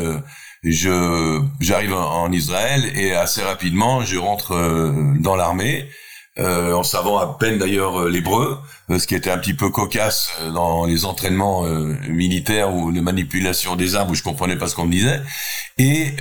[0.64, 5.88] je j'arrive en Israël et assez rapidement je rentre dans l'armée
[6.40, 8.58] euh, en savant à peine d'ailleurs euh, l'hébreu,
[8.90, 11.64] euh, ce qui était un petit peu cocasse dans les entraînements
[12.08, 15.20] militaires ou les manipulations des armes où je comprenais pas ce qu'on me disait.
[15.78, 16.14] Et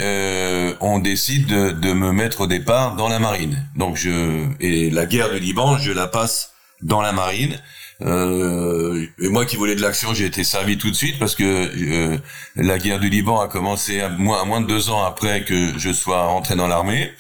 [0.81, 3.69] on décide de, de, me mettre au départ dans la marine.
[3.77, 7.61] Donc je et la guerre du Liban, je la passe dans la marine.
[8.03, 11.45] Euh, et moi qui voulais de l'action, j'ai été servi tout de suite parce que
[11.45, 12.19] euh,
[12.57, 16.25] la guerre du Liban a commencé à moins, de deux ans après que je sois
[16.27, 17.13] rentré dans l'armée.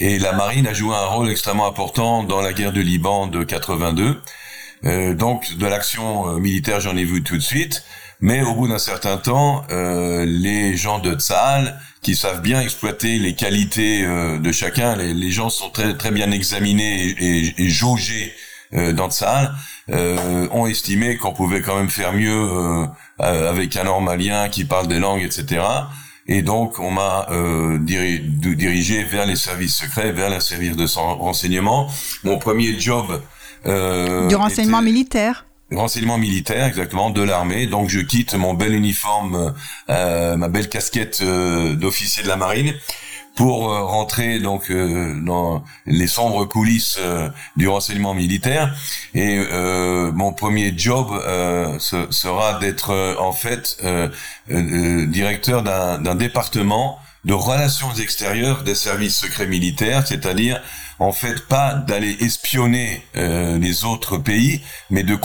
[0.00, 3.44] Et la marine a joué un rôle extrêmement important dans la guerre du Liban de
[3.44, 4.20] 82.
[4.84, 7.84] Euh, donc de l'action euh, militaire, j'en ai vu tout de suite.
[8.20, 13.18] Mais au bout d'un certain temps, euh, les gens de Tsahal, qui savent bien exploiter
[13.18, 17.16] les qualités de chacun, les, gens sont très très bien examinés
[17.58, 18.32] et jaugés
[18.74, 19.52] euh, dans salle
[19.90, 22.86] euh, ont estimé qu'on pouvait quand même faire mieux euh,
[23.18, 25.62] avec un normalien qui parle des langues, etc.
[26.28, 31.88] Et donc, on m'a euh, dirigé vers les services secrets, vers la service de renseignement.
[32.24, 33.22] Mon premier job...
[33.66, 37.66] Euh, du renseignement militaire Renseignement militaire, exactement, de l'armée.
[37.66, 39.54] Donc, je quitte mon bel uniforme,
[39.90, 42.72] euh, ma belle casquette d'officier de la marine
[43.36, 48.74] pour euh, rentrer donc euh, dans les sombres coulisses euh, du renseignement militaire.
[49.14, 49.38] Et
[50.12, 51.08] mon premier job
[51.78, 53.82] ce sera d'être en fait
[54.48, 60.60] directeur d'un département de relations extérieures des services secrets militaires, c'est-à-dire
[60.98, 65.16] en fait pas d'aller espionner les autres pays, mais de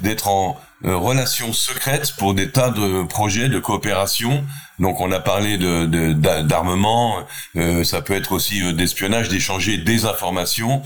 [0.00, 4.44] d'être en euh, relations secrètes pour des tas de projets de coopération.
[4.80, 6.12] Donc on a parlé de
[6.42, 7.18] d'armement,
[7.56, 10.82] euh, ça peut être aussi euh, d'espionnage, d'échanger des informations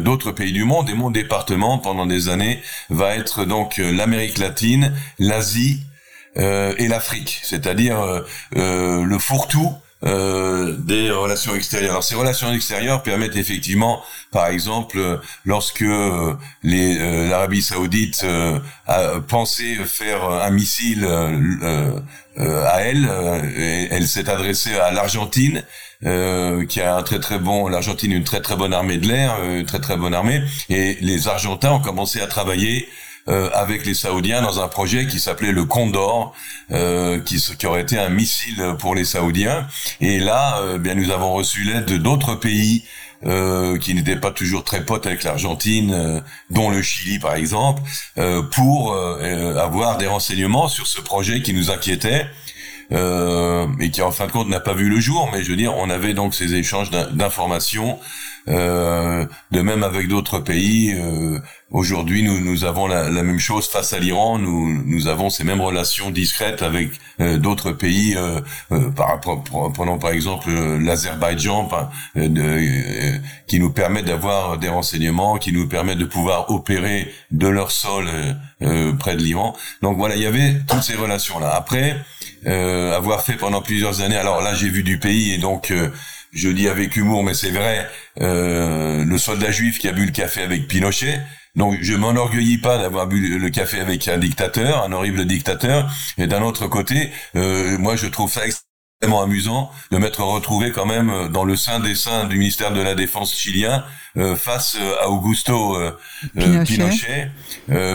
[0.00, 0.90] d'autres pays du monde.
[0.90, 5.82] Et mon département pendant des années va être donc l'Amérique latine, l'Asie
[6.36, 8.22] et l'Afrique, c'est-à-dire
[8.52, 9.74] le fourre-tout
[10.04, 11.90] euh, des relations extérieures.
[11.90, 18.24] Alors ces relations extérieures permettent effectivement, par exemple, lorsque euh, les euh, l'Arabie Saoudite
[18.86, 23.10] a pensé faire un missile à elle,
[23.90, 25.64] elle s'est adressée à l'Argentine.
[26.00, 29.66] qui a un très très bon, l'Argentine une très très bonne armée de l'air, une
[29.66, 32.88] très très bonne armée, et les Argentins ont commencé à travailler
[33.28, 36.34] euh, avec les Saoudiens dans un projet qui s'appelait le Condor,
[36.70, 39.66] euh, qui, qui, aurait été un missile pour les Saoudiens.
[40.00, 42.84] Et là, euh, bien, nous avons reçu l'aide d'autres pays
[43.26, 47.82] euh, qui n'étaient pas toujours très potes avec l'Argentine, euh, dont le Chili par exemple,
[48.16, 52.26] euh, pour avoir des renseignements sur ce projet qui nous inquiétait.
[52.92, 55.76] et qui en fin de compte n'a pas vu le jour, mais je veux dire,
[55.76, 57.98] on avait donc ces échanges d'informations
[58.48, 60.94] euh, de même avec d'autres pays.
[60.94, 61.38] Euh,
[61.70, 64.38] aujourd'hui, nous, nous avons la, la, même chose face à l'Iran.
[64.38, 68.16] Nous, nous avons ces mêmes relations discrètes avec euh, d'autres pays.
[68.96, 69.20] par,
[69.74, 71.68] prenons par exemple l'Azerbaïdjan,
[73.46, 78.06] qui nous permet d'avoir des renseignements, qui nous permet de pouvoir opérer de leur sol
[78.98, 79.54] près de l'Iran.
[79.82, 81.54] Donc voilà, il y avait toutes ces relations là.
[81.54, 81.96] Après,
[82.46, 84.16] avoir fait pendant plusieurs années.
[84.16, 85.72] Alors là, j'ai vu du pays et donc
[86.32, 87.88] je dis avec humour, mais c'est vrai,
[88.20, 91.20] euh, le soldat juif qui a bu le café avec Pinochet.
[91.56, 95.90] Donc je m'enorgueillis pas d'avoir bu le café avec un dictateur, un horrible dictateur.
[96.16, 98.42] Et d'un autre côté, euh, moi je trouve ça
[99.00, 102.80] extrêmement amusant de m'être retrouvé quand même dans le sein des seins du ministère de
[102.80, 103.84] la Défense chilien
[104.16, 105.96] euh, face à Augusto euh,
[106.38, 107.30] euh, Pinochet,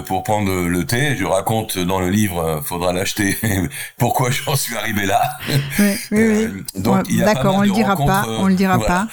[0.06, 1.18] pour prendre le thé.
[1.18, 3.38] Je raconte dans le livre, faudra l'acheter,
[3.98, 5.38] pourquoi j'en suis arrivé là.
[5.80, 7.18] Oui, oui, oui.
[7.18, 9.08] D'accord, on le dira pas, on le dira pas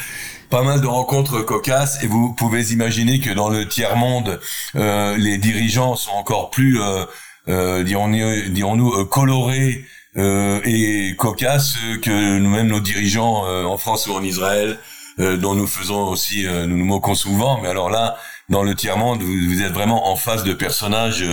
[0.51, 4.41] pas mal de rencontres cocasses et vous pouvez imaginer que dans le tiers monde,
[4.75, 7.05] euh, les dirigeants sont encore plus, euh,
[7.49, 9.85] euh, dirons-nous, colorés
[10.17, 14.79] et cocasses que nous-mêmes nos dirigeants en France ou en Israël.
[15.21, 18.17] Euh, dont nous faisons aussi, euh, nous nous moquons souvent, mais alors là,
[18.49, 21.25] dans le tiers-monde, vous, êtes vraiment en face de personnages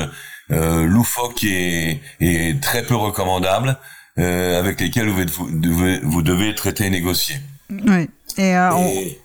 [0.51, 3.77] euh, loufoques et, et, très peu recommandables,
[4.17, 7.35] avec lesquels vous, devez, vous devez traiter et négocier.
[7.69, 8.09] Oui.
[8.39, 8.55] Et,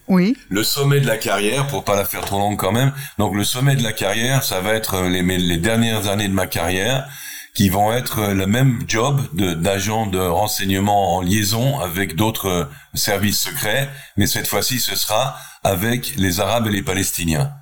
[0.08, 0.36] oui.
[0.50, 2.92] Le sommet de la carrière, pour pas la faire trop longue quand même.
[3.16, 6.46] Donc le sommet de la carrière, ça va être les, les dernières années de ma
[6.46, 7.08] carrière
[7.54, 13.90] qui vont être le même job d'agent de, renseignement en liaison avec d'autres services secrets,
[14.16, 17.52] mais cette fois-ci ce sera avec les Arabes et les Palestiniens.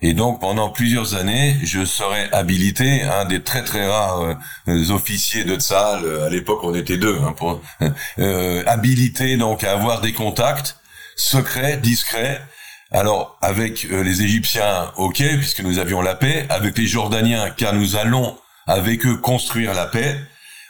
[0.00, 4.36] Et donc pendant plusieurs années, je serai habilité, un des très très rares
[4.68, 7.60] euh, officiers de Tzal, euh, à l'époque on était deux, hein, pour,
[8.20, 10.76] euh, habilité donc à avoir des contacts
[11.16, 12.40] secrets, discrets.
[12.90, 17.74] Alors avec euh, les Égyptiens, ok, puisque nous avions la paix, avec les Jordaniens, car
[17.74, 20.16] nous allons avec eux construire la paix.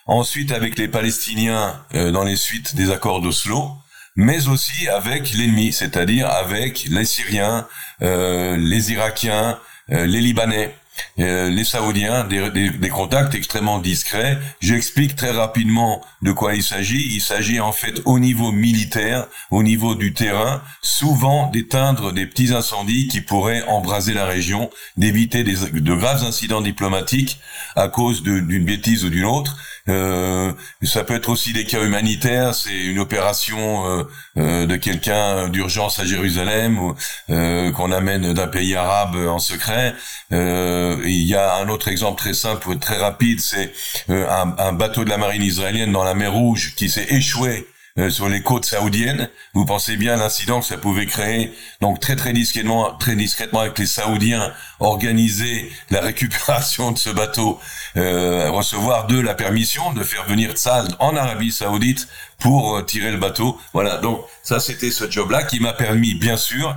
[0.07, 3.77] Ensuite avec les Palestiniens dans les suites des accords d'Oslo
[4.19, 7.69] mais aussi avec l'ennemi, c'est-à-dire avec les Syriens,
[8.03, 9.61] euh, les Irakiens,
[9.93, 10.75] euh, les Libanais.
[11.19, 14.39] Euh, les Saoudiens, des, des, des, contacts extrêmement discrets.
[14.61, 17.15] J'explique très rapidement de quoi il s'agit.
[17.15, 22.53] Il s'agit en fait au niveau militaire, au niveau du terrain, souvent d'éteindre des petits
[22.53, 27.41] incendies qui pourraient embraser la région, d'éviter de graves incidents diplomatiques
[27.77, 29.57] à cause d'une bêtise ou d'une autre.
[29.89, 32.55] Euh, ça peut être aussi des cas humanitaires.
[32.55, 34.05] C'est une opération euh,
[34.37, 36.95] euh de quelqu'un d'urgence à Jérusalem
[37.31, 39.95] euh, qu'on amène d'un pays arabe en secret.
[40.33, 43.41] Euh, il y a un autre exemple très simple, très rapide.
[43.41, 43.73] C'est
[44.09, 47.67] un, un bateau de la marine israélienne dans la mer Rouge qui s'est échoué
[47.99, 49.29] euh, sur les côtes saoudiennes.
[49.55, 51.53] Vous pensez bien à l'incident que ça pouvait créer.
[51.81, 57.59] Donc très très discrètement, très discrètement avec les Saoudiens, organiser la récupération de ce bateau,
[57.97, 62.07] euh, recevoir de la permission de faire venir Tzal en Arabie Saoudite
[62.39, 63.59] pour euh, tirer le bateau.
[63.73, 63.97] Voilà.
[63.97, 66.77] Donc ça c'était ce job-là qui m'a permis bien sûr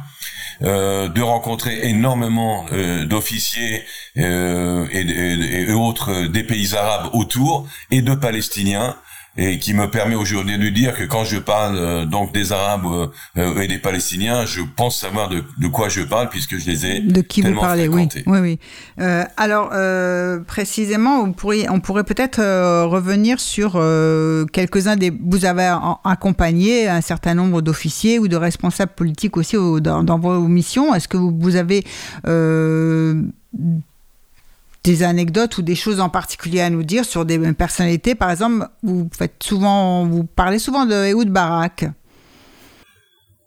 [0.61, 2.67] de rencontrer énormément
[3.05, 3.83] d'officiers
[4.15, 8.95] et, autres des pays arabes autour et de Palestiniens
[9.37, 13.09] et qui me permet aujourd'hui de dire que quand je parle euh, donc des Arabes
[13.37, 16.85] euh, et des Palestiniens, je pense savoir de, de, quoi je parle puisque je les
[16.85, 17.87] ai de qui vous parlez.
[17.87, 18.59] Oui, oui, oui.
[18.99, 23.73] Euh, alors euh, précisément, vous pourriez, on pourrait peut-être euh, revenir sur
[24.51, 25.11] quelques-uns des.
[25.11, 25.73] Vous avez
[26.03, 30.93] accompagné un certain nombre d'officiers ou de responsables politiques aussi au, dans, dans, vos missions.
[30.93, 31.85] Est-ce que vous, vous avez
[34.83, 38.15] des anecdotes ou des choses en particulier à nous dire sur des personnalités.
[38.15, 41.85] Par exemple, vous faites souvent, vous parlez souvent de Ehud Barak.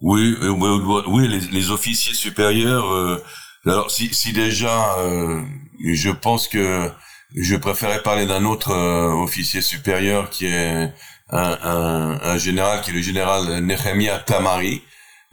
[0.01, 2.91] Oui, euh, oui, les, officiers supérieurs.
[2.93, 3.23] Euh,
[3.65, 5.41] alors, si, si déjà, euh,
[5.83, 6.91] je pense que
[7.35, 10.93] je préférais parler d'un autre euh, officier supérieur qui est
[11.29, 14.83] un, un, un, général, qui est le général Nehemia Tamari.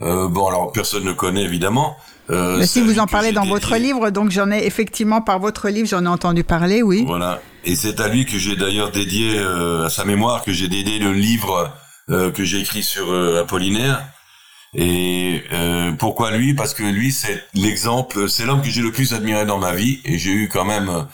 [0.00, 1.96] Euh, bon, alors personne ne connaît évidemment,
[2.30, 5.88] euh, si vous en parlez dans votre livre, donc j'en ai effectivement par votre livre,
[5.88, 7.04] j'en ai entendu parler, oui.
[7.06, 7.40] Voilà.
[7.64, 10.98] Et c'est à lui que j'ai d'ailleurs dédié, euh, à sa mémoire, que j'ai dédié
[10.98, 11.72] le livre
[12.10, 14.04] euh, que j'ai écrit sur euh, Apollinaire.
[14.74, 16.52] Et euh, pourquoi lui?
[16.52, 20.00] Parce que lui, c'est l'exemple, c'est l'homme que j'ai le plus admiré dans ma vie.
[20.04, 21.06] Et j'ai eu quand même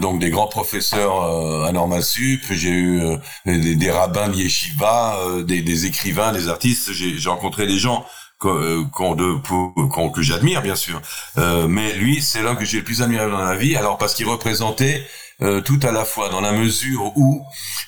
[0.00, 3.00] donc des grands professeurs à Normal Sup, j'ai eu
[3.46, 6.92] des, des, rabbins de Yeshiva, des, des écrivains, des artistes.
[6.92, 8.06] J'ai rencontré des gens
[8.48, 11.00] euh, qu'on que j'admire bien sûr.
[11.38, 13.76] Euh, mais lui, c'est l'homme que j'ai le plus admiré dans la vie.
[13.76, 15.04] Alors parce qu'il représentait
[15.42, 17.44] euh, tout à la fois dans la mesure où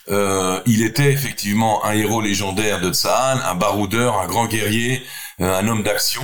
[0.09, 5.03] euh, il était effectivement un héros légendaire de Tsahal, un baroudeur, un grand guerrier,
[5.41, 6.23] euh, un homme d'action.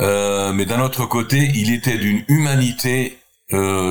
[0.00, 3.18] Euh, mais d'un autre côté, il était d'une humanité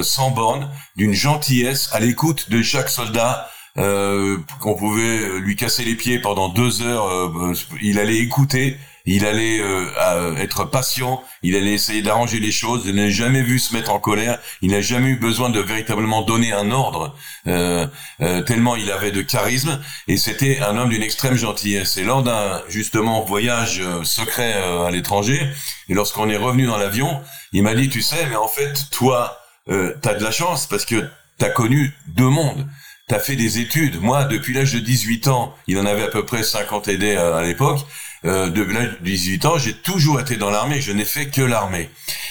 [0.03, 3.49] sans borne, d'une gentillesse à l'écoute de chaque soldat.
[3.76, 7.34] qu'on pouvait lui casser les pieds pendant deux heures,
[7.82, 12.95] il allait écouter il allait euh, être patient, il allait essayer d'arranger les choses, il
[12.95, 16.53] n'a jamais vu se mettre en colère, il n'a jamais eu besoin de véritablement donner
[16.53, 17.15] un ordre,
[17.47, 17.87] euh,
[18.21, 21.97] euh, tellement il avait de charisme, et c'était un homme d'une extrême gentillesse.
[21.97, 25.41] Et lors d'un, justement, voyage euh, secret euh, à l'étranger,
[25.89, 27.21] et lorsqu'on est revenu dans l'avion,
[27.53, 29.39] il m'a dit, tu sais, mais en fait, toi,
[29.69, 32.67] euh, t'as de la chance, parce que t'as connu deux mondes.
[33.07, 34.01] T'as fait des études.
[34.01, 37.41] Moi, depuis l'âge de 18 ans, il en avait à peu près 50 aidés à,
[37.41, 37.79] l'époque,
[38.26, 41.41] euh, de l'âge de 18 ans, j'ai toujours été dans l'armée, je n'ai fait que
[41.41, 41.89] l'armée.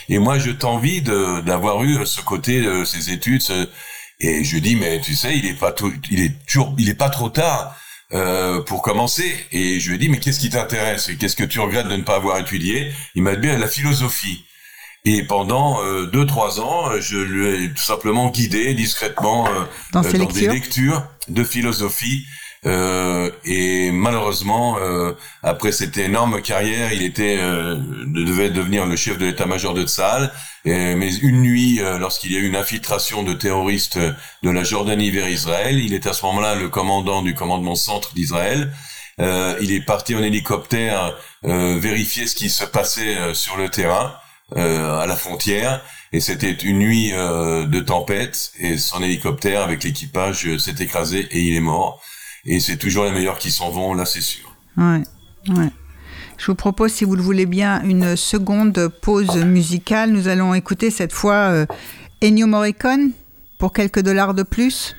[0.09, 3.43] Et moi, je t'envie d'avoir eu ce côté de ces études.
[3.43, 3.69] Ce...
[4.21, 6.95] Et je dis, mais tu sais, il est pas tout, il est toujours, il est
[6.95, 7.77] pas trop tard.
[8.13, 11.09] Euh, pour commencer, et je lui ai dit mais qu'est-ce qui t'intéresse?
[11.09, 12.93] Et qu'est-ce que tu regrettes de ne pas avoir étudié?
[13.17, 14.45] Il m'a dit la philosophie.
[15.07, 20.05] Et pendant euh, deux trois ans, je lui ai tout simplement guidé discrètement euh, dans,
[20.05, 22.27] euh, dans des lectures de philosophie
[22.67, 25.13] euh, et malheureusement, euh,
[25.43, 30.33] après cette énorme carrière, il était euh, devait devenir le chef de l'état-major de Tsahal.
[30.65, 35.11] mais une nuit, euh, lorsqu'il y a eu une infiltration de terroristes de la Jordanie
[35.11, 38.73] vers Israël, il est à ce moment-là le commandant du commandement centre d'Israël.
[39.19, 44.15] il est parti en hélicoptère vérifier ce qui se passait sur le terrain.
[44.57, 50.81] à la frontière et c'était une nuit de tempête et son hélicoptère avec l'équipage s'est
[50.81, 52.01] écrasé et il est mort.
[52.47, 54.55] Et c'est toujours les meilleurs qui s'en vont, là c'est sûr.
[54.77, 55.03] Ouais,
[55.49, 55.71] ouais.
[56.39, 60.11] Je vous propose, si vous le voulez bien, une seconde pause musicale.
[60.11, 61.67] Nous allons écouter cette fois
[62.23, 63.11] Ennio Morricone
[63.59, 64.95] pour quelques dollars de plus.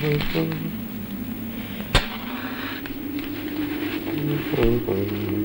[0.00, 0.34] Thank
[4.88, 5.37] you.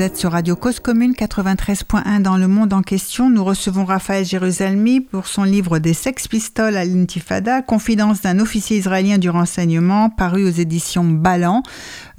[0.00, 3.28] Vous êtes sur Radio Cause Commune 93.1 dans le monde en question.
[3.28, 8.78] Nous recevons Raphaël Jérusalemi pour son livre Des Sex Pistoles à l'Intifada, Confidence d'un officier
[8.78, 11.62] israélien du renseignement, paru aux éditions Ballan.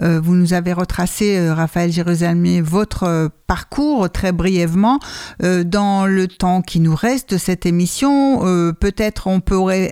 [0.02, 5.00] Euh, vous nous avez retracé, euh, Raphaël Jérusalemi, votre euh, parcours très brièvement.
[5.42, 8.40] dans le temps qui nous reste de cette émission,
[8.80, 9.92] peut-être on pourrait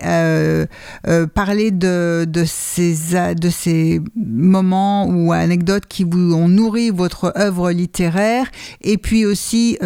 [1.34, 8.46] parler de, ces, moments ou anecdotes qui vous ont nourri votre œuvre littéraire
[8.80, 9.76] et puis aussi,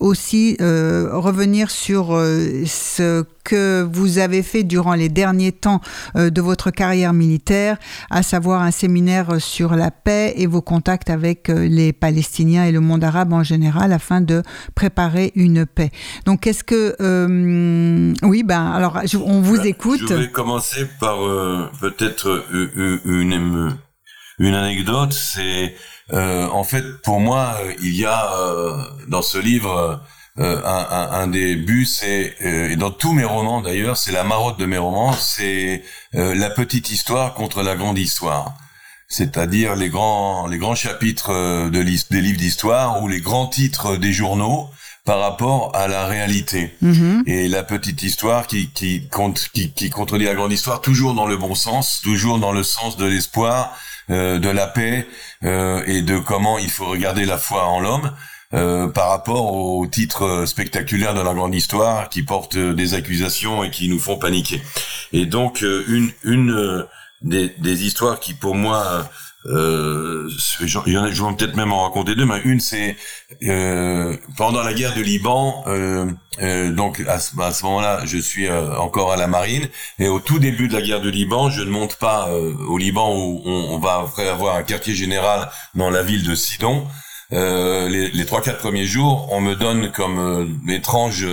[0.00, 5.82] aussi revenir sur ce que vous avez fait durant les derniers temps
[6.14, 7.76] de votre carrière militaire,
[8.08, 12.72] à savoir un séminaire sur la paix et vos contacts avec euh, les Palestiniens et
[12.72, 14.42] le monde arabe en général afin de
[14.74, 15.90] préparer une paix.
[16.26, 16.96] Donc, est-ce que...
[17.00, 20.00] Euh, oui, ben alors, on vous écoute.
[20.08, 21.18] Je vais commencer par
[21.80, 22.44] peut-être
[23.04, 23.76] une,
[24.38, 25.74] une anecdote, c'est
[26.12, 28.30] en fait pour moi il y a
[29.08, 30.00] dans ce livre
[30.36, 34.58] un, un, un, des buts, c'est et dans tous mes romans d'ailleurs, c'est la marotte
[34.58, 35.82] de mes romans, c'est
[36.12, 38.54] la petite histoire contre la grande histoire
[39.12, 43.96] c'est-à-dire les grands les grands chapitres euh, de des livres d'histoire ou les grands titres
[43.96, 44.68] des journaux
[45.04, 47.22] par rapport à la réalité mm-hmm.
[47.26, 51.26] et la petite histoire qui qui, compte, qui qui contredit la grande histoire toujours dans
[51.26, 53.76] le bon sens toujours dans le sens de l'espoir
[54.10, 55.06] euh, de la paix
[55.44, 58.12] euh, et de comment il faut regarder la foi en l'homme
[58.54, 63.70] euh, par rapport aux titres spectaculaires de la grande histoire qui portent des accusations et
[63.70, 64.60] qui nous font paniquer
[65.14, 66.84] et donc euh, une une
[67.22, 69.08] des, des histoires qui pour moi
[69.46, 70.28] euh,
[70.60, 72.96] a, je vais peut-être même en raconter deux, mais une c'est
[73.44, 75.64] euh, pendant la guerre de Liban.
[75.66, 76.06] Euh,
[76.42, 79.68] euh donc à ce, à ce moment-là, je suis euh, encore à la marine
[79.98, 82.78] et au tout début de la guerre de Liban, je ne monte pas euh, au
[82.78, 86.86] Liban où on, on, va avoir un quartier général dans la ville de Sidon.
[87.30, 91.26] les trois quatre premiers jours, on me donne comme étrange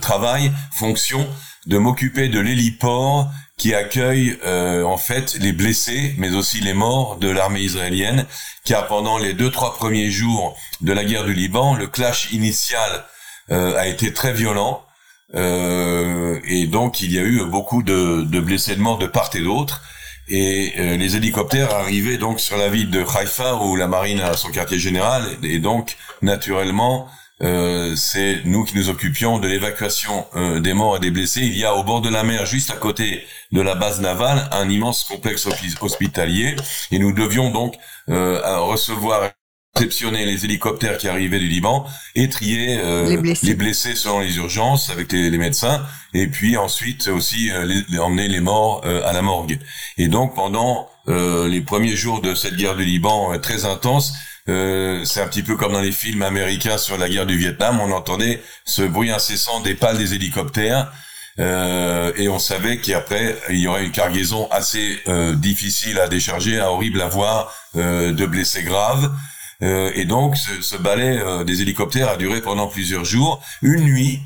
[0.00, 1.26] travail, fonction
[1.66, 3.30] de m'occuper de l'héliport
[3.60, 8.24] qui accueille euh, en fait les blessés, mais aussi les morts de l'armée israélienne,
[8.64, 13.04] car pendant les deux trois premiers jours de la guerre du Liban, le clash initial
[13.50, 14.82] euh, a été très violent,
[15.34, 19.28] euh, et donc il y a eu beaucoup de, de blessés de morts de part
[19.34, 19.82] et d'autre.
[20.32, 24.52] Et les hélicoptères arrivaient donc sur la ville de Haïfa où la marine a son
[24.52, 27.08] quartier général et donc naturellement
[27.42, 31.40] euh, c'est nous qui nous occupions de l'évacuation euh, des morts et des blessés.
[31.40, 34.48] Il y a au bord de la mer, juste à côté de la base navale,
[34.52, 35.48] un immense complexe
[35.80, 36.54] hospitalier,
[36.90, 37.76] et nous devions donc
[38.10, 39.30] euh, recevoir
[39.74, 42.76] réceptionner les hélicoptères qui arrivaient du Liban et trier
[43.06, 43.46] les blessés.
[43.46, 43.94] les, blessés.
[43.94, 48.84] selon les urgences avec les, les médecins et puis ensuite aussi les, emmener les morts
[48.84, 49.58] à la morgue.
[49.96, 54.12] Et donc pendant les premiers jours de cette guerre du Liban très intense,
[54.50, 57.80] euh, c'est un petit peu comme dans les films américains sur la guerre du Vietnam,
[57.80, 60.92] on entendait ce bruit incessant des pales des hélicoptères.
[61.38, 66.60] Euh, et on savait qu'après il y aurait une cargaison assez euh, difficile à décharger,
[66.60, 69.10] horrible à voir, euh, de blessés graves.
[69.62, 73.40] Euh, et donc ce, ce balai des hélicoptères a duré pendant plusieurs jours.
[73.62, 74.20] Une nuit,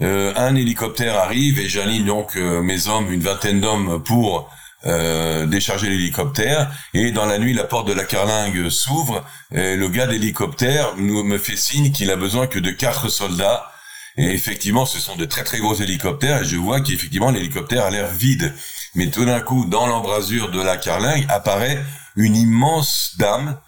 [0.00, 4.48] un hélicoptère arrive et j'aligne donc mes hommes, une vingtaine d'hommes pour
[4.86, 9.88] euh, décharger l'hélicoptère et dans la nuit la porte de la carlingue s'ouvre et le
[9.88, 13.70] gars d'hélicoptère me fait signe qu'il a besoin que de quatre soldats.
[14.16, 17.90] Et effectivement ce sont de très très gros hélicoptères et je vois qu'effectivement l'hélicoptère a
[17.90, 18.54] l'air vide.
[18.94, 21.84] Mais tout d'un coup dans l'embrasure de la carlingue apparaît
[22.16, 23.58] une immense dame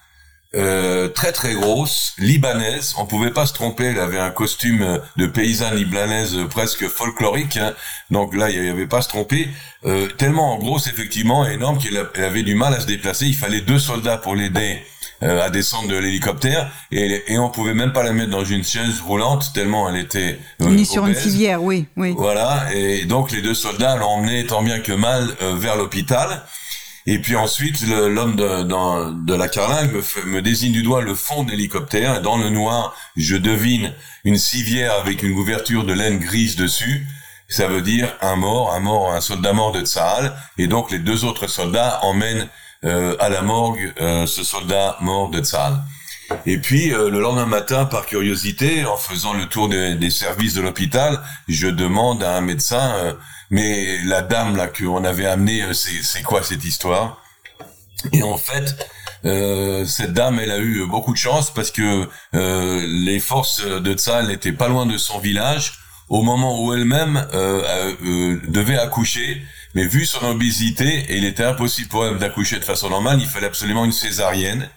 [0.54, 2.94] euh, très très grosse, libanaise.
[2.98, 3.84] On pouvait pas se tromper.
[3.84, 7.56] Elle avait un costume de paysanne libanaise presque folklorique.
[7.56, 7.74] Hein.
[8.10, 9.48] Donc là, il y avait pas à se tromper.
[9.84, 13.26] Euh, tellement grosse effectivement, énorme qu'elle avait du mal à se déplacer.
[13.26, 14.80] Il fallait deux soldats pour l'aider
[15.24, 18.64] euh, à descendre de l'hélicoptère et, et on pouvait même pas la mettre dans une
[18.64, 22.14] chaise roulante tellement elle était euh, ni sur une civière, oui, oui.
[22.16, 22.66] Voilà.
[22.74, 26.42] Et donc les deux soldats l'ont emmené tant bien que mal vers l'hôpital.
[27.06, 29.92] Et puis ensuite, l'homme de, la carlingue
[30.26, 32.22] me, désigne du doigt le fond de l'hélicoptère.
[32.22, 33.92] Dans le noir, je devine
[34.24, 37.06] une civière avec une couverture de laine grise dessus.
[37.48, 40.32] Ça veut dire un mort, un mort, un soldat mort de Tsahal.
[40.58, 42.48] Et donc les deux autres soldats emmènent
[42.84, 45.74] euh, à la morgue euh, ce soldat mort de Tsahal.
[46.46, 50.62] Et puis euh, le lendemain matin, par curiosité, en faisant le tour des, services de
[50.62, 53.16] l'hôpital, je demande à un médecin
[53.52, 57.22] mais la dame là qu'on avait amenée, euh, c'est quoi cette histoire?
[58.12, 58.74] Et en fait,
[59.26, 63.92] euh, cette dame, elle a eu beaucoup de chance parce que euh, les forces de
[63.92, 65.74] Tsal n'étaient pas loin de son village
[66.08, 69.42] au moment où elle-même euh, euh, devait accoucher.
[69.74, 73.46] Mais vu son obésité, il était impossible pour elle d'accoucher de façon normale, il fallait
[73.46, 74.68] absolument une césarienne.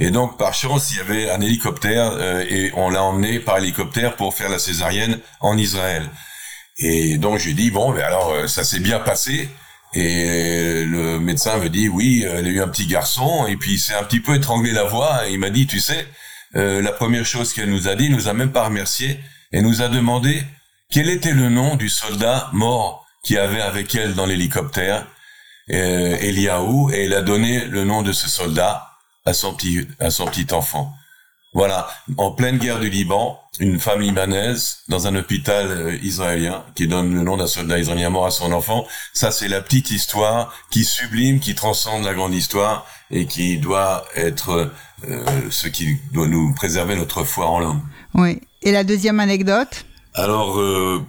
[0.00, 2.12] Et donc, par chance, il y avait un hélicoptère
[2.48, 6.08] et on l'a emmené par hélicoptère pour faire la césarienne en Israël.
[6.78, 9.48] Et donc j'ai dit bon, mais alors euh, ça s'est bien passé.
[9.94, 13.78] Et le médecin me dit oui, elle a eu un petit garçon et puis il
[13.78, 15.26] s'est un petit peu étranglé la voix.
[15.26, 16.06] Et il m'a dit tu sais,
[16.54, 19.20] euh, la première chose qu'elle nous a dit, nous a même pas remercié
[19.52, 20.42] et nous a demandé
[20.90, 25.06] quel était le nom du soldat mort qui avait avec elle dans l'hélicoptère,
[25.70, 28.92] euh, Eliaou, et elle a donné le nom de ce soldat
[29.24, 30.94] à son petit à son petit enfant.
[31.56, 31.88] Voilà,
[32.18, 37.14] en pleine guerre du Liban, une femme libanaise dans un hôpital euh, israélien qui donne
[37.14, 38.84] le nom d'un soldat israélien mort à son enfant.
[39.14, 44.04] Ça, c'est la petite histoire qui sublime, qui transcende la grande histoire et qui doit
[44.16, 44.70] être
[45.08, 47.80] euh, ce qui doit nous préserver notre foi en l'homme.
[48.12, 48.38] Oui.
[48.60, 49.86] Et la deuxième anecdote?
[50.12, 51.02] Alors, euh,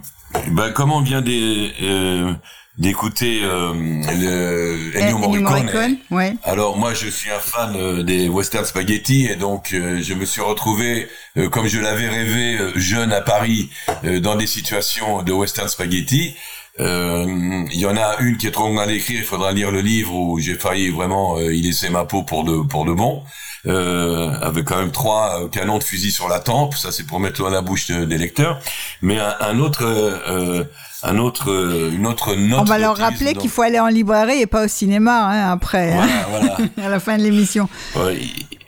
[0.52, 2.32] ben, comme on vient des, euh,
[2.78, 5.42] d'écouter euh, le Ennio Morricone.
[5.64, 6.34] Morricone, ouais.
[6.44, 10.24] Alors moi je suis un fan euh, des western spaghetti et donc euh, je me
[10.24, 13.70] suis retrouvé euh, comme je l'avais rêvé euh, jeune à Paris
[14.04, 16.34] euh, dans des situations de western spaghetti.
[16.80, 17.26] Euh,
[17.72, 19.80] Il y en a une qui est trop longue à l'écrire, il faudra lire le
[19.80, 23.24] livre où j'ai failli vraiment euh, y laisser ma peau pour de pour de bon.
[23.66, 27.18] Euh, avec quand même trois euh, canons de fusil sur la tempe, ça c'est pour
[27.18, 28.60] mettre l'eau à la bouche de- des lecteurs.
[29.02, 30.62] Mais un, un autre, euh,
[31.02, 32.60] un autre, euh, une autre note.
[32.60, 35.92] On va leur rappeler qu'il faut aller en librairie et pas au cinéma hein, après,
[35.92, 36.70] hein, Voilà, voilà.
[36.86, 37.68] à la fin de l'émission.
[37.96, 38.18] Ouais,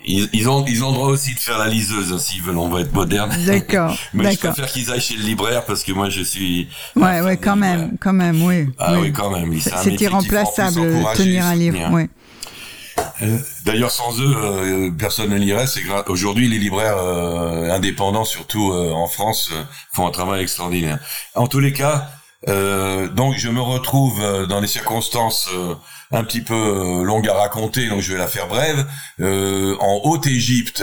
[0.06, 2.58] ils, ils ont ils ont le droit aussi de faire la liseuse hein, s'ils veulent.
[2.58, 3.32] On va être moderne.
[3.46, 6.68] D'accord, Mais je préfère qu'ils aillent chez le libraire parce que moi je suis.
[6.96, 8.66] Ouais, ouais, quand même, quand même, oui.
[8.78, 8.98] Ah oui.
[9.02, 9.52] oui, quand même.
[9.60, 10.80] C'est irremplaçable,
[11.14, 11.76] tenir un livre.
[11.78, 12.08] soutenir.
[13.22, 15.66] Euh, D'ailleurs, sans eux, euh, personne ne lirait.
[15.66, 19.50] C'est gra- aujourd'hui les libraires euh, indépendants, surtout en France,
[19.92, 20.98] font un travail extraordinaire.
[21.34, 22.08] En tous les cas,
[22.46, 25.48] donc je me retrouve dans des circonstances
[26.10, 28.86] un petit peu longues à raconter, donc je vais la faire brève.
[29.20, 30.82] En Haute-Égypte,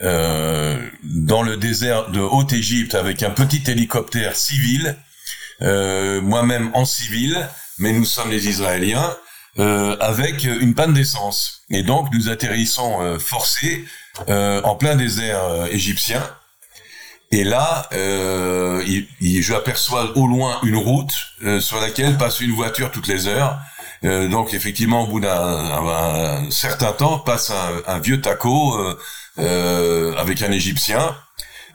[0.00, 4.96] dans le désert de Haute-Égypte, avec un petit hélicoptère civil,
[5.60, 7.48] moi-même en civil,
[7.78, 9.16] mais nous sommes les Israéliens
[9.58, 11.62] euh, avec une panne d'essence.
[11.70, 13.84] Et donc nous atterrissons euh, forcés
[14.28, 16.22] euh, en plein désert euh, égyptien.
[17.30, 21.12] Et là, euh, il, il- je aperçois au loin une route
[21.44, 23.58] euh, sur laquelle passe une voiture toutes les heures.
[24.02, 28.76] Donc effectivement, au bout d'un un- un certain temps, passe un, un vieux taco
[29.38, 31.16] avec un Égyptien.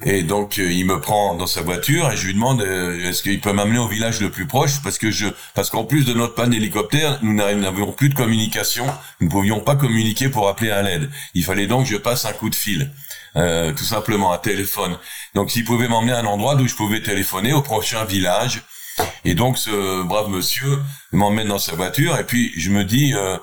[0.06, 3.22] Et donc euh, il me prend dans sa voiture et je lui demande euh, est-ce
[3.22, 4.82] qu'il peut m'amener au village le plus proche?
[4.82, 8.16] Parce que je parce qu'en plus de notre panne d'hélicoptère nous n'av- n'avions plus de
[8.16, 8.86] communication.
[9.20, 11.10] Nous ne pouvions pas communiquer pour appeler à l'aide.
[11.34, 12.92] Il fallait donc que je passe un coup de fil
[13.36, 14.98] euh, tout simplement un téléphone.
[15.36, 18.64] Donc s'il pouvait m'emmener à un endroit d'où je pouvais téléphoner au prochain village.
[19.26, 20.80] Et donc ce brave monsieur
[21.12, 23.38] m'emmène dans sa voiture et puis je me dis euh,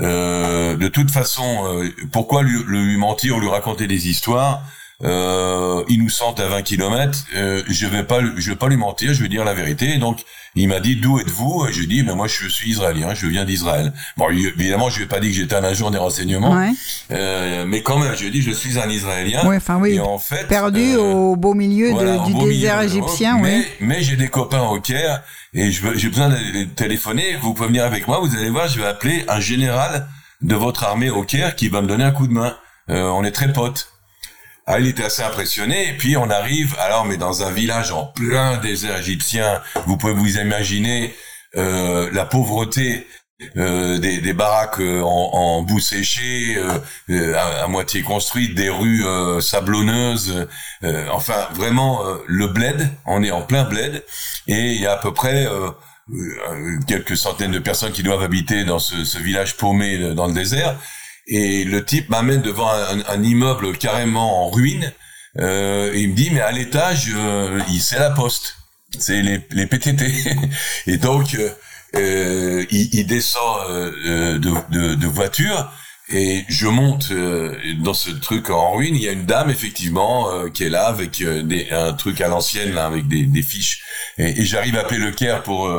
[0.00, 4.62] euh, de toute façon euh, pourquoi lui, lui mentir ou lui raconter des histoires?
[5.04, 9.22] Euh, sentent à 20 kilomètres, euh, je vais pas, je vais pas lui mentir, je
[9.22, 9.96] vais dire la vérité.
[9.96, 10.20] Donc,
[10.54, 11.66] il m'a dit d'où êtes-vous?
[11.70, 13.92] Je lui ai dit, mais moi je suis israélien, je viens d'Israël.
[14.18, 16.72] Bon, évidemment, je lui ai pas dit que j'étais un agent des renseignements, Ouais.
[17.10, 19.46] euh, mais quand même, je lui ai dit, je suis un Israélien.
[19.46, 22.76] Ouais, enfin oui, Et en fait, perdu euh, au beau milieu voilà, du beau désert
[22.80, 23.48] milieu de égyptien, oui.
[23.48, 25.22] Mais, mais j'ai des copains au Caire
[25.54, 27.36] et j'ai besoin de de téléphoner.
[27.40, 28.20] Vous pouvez venir avec moi.
[28.20, 30.06] Vous allez voir, je vais appeler un général
[30.42, 32.54] de votre armée au Caire qui va me donner un coup de main.
[32.90, 33.91] Euh, on est très potes.
[34.66, 35.88] Ah, il était assez impressionné.
[35.88, 36.74] Et puis on arrive.
[36.78, 39.60] Alors, mais dans un village en plein désert égyptien.
[39.86, 41.14] Vous pouvez vous imaginer
[41.56, 43.06] euh, la pauvreté.
[43.56, 46.78] euh, des, des baraques euh, en, en boue séchée, euh,
[47.10, 50.46] euh, à, moitié construites, des rues euh, sablonneuses,
[51.10, 54.04] enfin vraiment le bled, on est en plein bled,
[54.46, 55.46] et il y a à peu près
[56.86, 60.76] quelques centaines de personnes qui doivent habiter dans ce, ce village paumé dans le désert,
[61.26, 64.92] et le type m'amène devant un, un immeuble carrément en ruine,
[65.38, 68.56] euh, et il me dit mais à l'étage, euh, c'est la poste,
[68.98, 70.04] c'est les, les PTT,
[70.86, 71.50] et donc euh,
[71.94, 75.70] euh, il, il descend euh, euh, de, de, de voiture
[76.08, 77.10] et je monte
[77.80, 78.96] dans ce truc en ruine.
[78.96, 82.76] Il y a une dame effectivement qui est là avec des, un truc à l'ancienne
[82.76, 83.82] avec des, des fiches.
[84.18, 85.70] Et, et j'arrive à appeler le Caire pour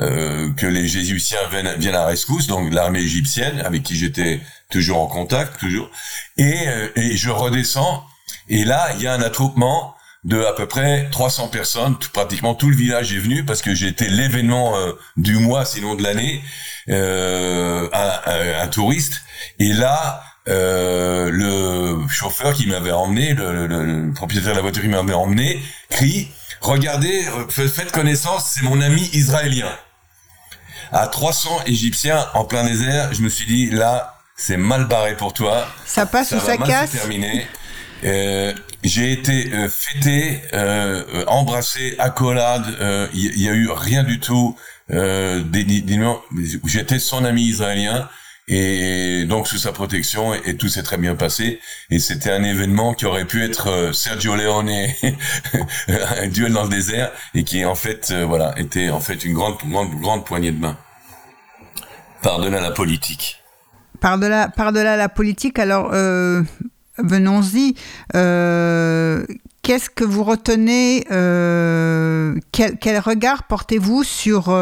[0.00, 4.40] euh, que les Jésuitiens viennent, viennent à rescousse, donc l'armée égyptienne avec qui j'étais
[4.70, 5.90] toujours en contact toujours.
[6.36, 8.04] Et, euh, et je redescends
[8.48, 12.54] et là il y a un attroupement de à peu près 300 personnes, tout- pratiquement
[12.54, 16.40] tout le village est venu parce que j'étais l'événement euh, du mois, sinon de l'année,
[16.88, 19.22] euh, un, un- un touriste.
[19.58, 24.82] Et là, euh, le chauffeur qui m'avait emmené, le, le- le propriétaire de la voiture
[24.82, 26.28] qui m'avait emmené, crie
[26.62, 29.70] "Regardez, euh, fa- faites connaissance, c'est mon ami israélien."
[30.92, 35.32] À 300 Égyptiens en plein désert, je me suis dit là, c'est mal barré pour
[35.32, 37.46] toi Ça passe ça ou ça casse se terminer.
[38.04, 38.52] Euh,
[38.82, 42.64] j'ai été euh, fêté, euh, embrassé, accolade.
[43.14, 44.56] Il y, y a eu rien du tout.
[44.90, 46.20] Euh, des- des- des- non,
[46.66, 48.08] J'étais son ami israélien
[48.48, 51.60] et donc sous sa protection et, tout s'est très bien passé.
[51.90, 54.70] Et c'était un événement qui aurait pu être euh, Sergio Leone,
[55.88, 59.34] un duel dans le désert, et qui en fait, euh, voilà, était en fait une
[59.34, 60.76] grande, grande, grande poignée de main.
[62.22, 63.42] Par-delà la politique.
[64.00, 66.42] Par-delà par -delà la politique, alors euh,
[66.98, 67.74] venons-y.
[68.16, 69.24] Euh,
[69.62, 74.52] Qu'est-ce que vous retenez euh, quel, quel, regard portez-vous sur,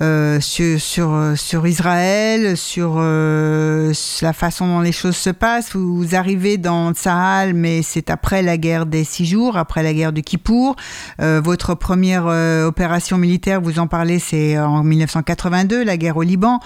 [0.00, 3.92] euh, euh, sur, sur, sur, Israël, sur euh,
[4.22, 8.56] la façon dont les choses se passent Vous arrivez dans Tsahal, mais c'est après la
[8.56, 10.76] guerre des six jours, après la guerre du Kippour.
[11.20, 12.26] Euh, votre première
[12.66, 16.60] opération militaire, vous en parlez, c'est en 1982, la guerre au Liban.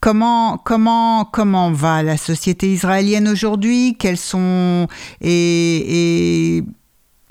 [0.00, 3.96] Comment, comment, comment va la société israélienne aujourd'hui?
[4.16, 4.86] Sont
[5.22, 6.64] et, et,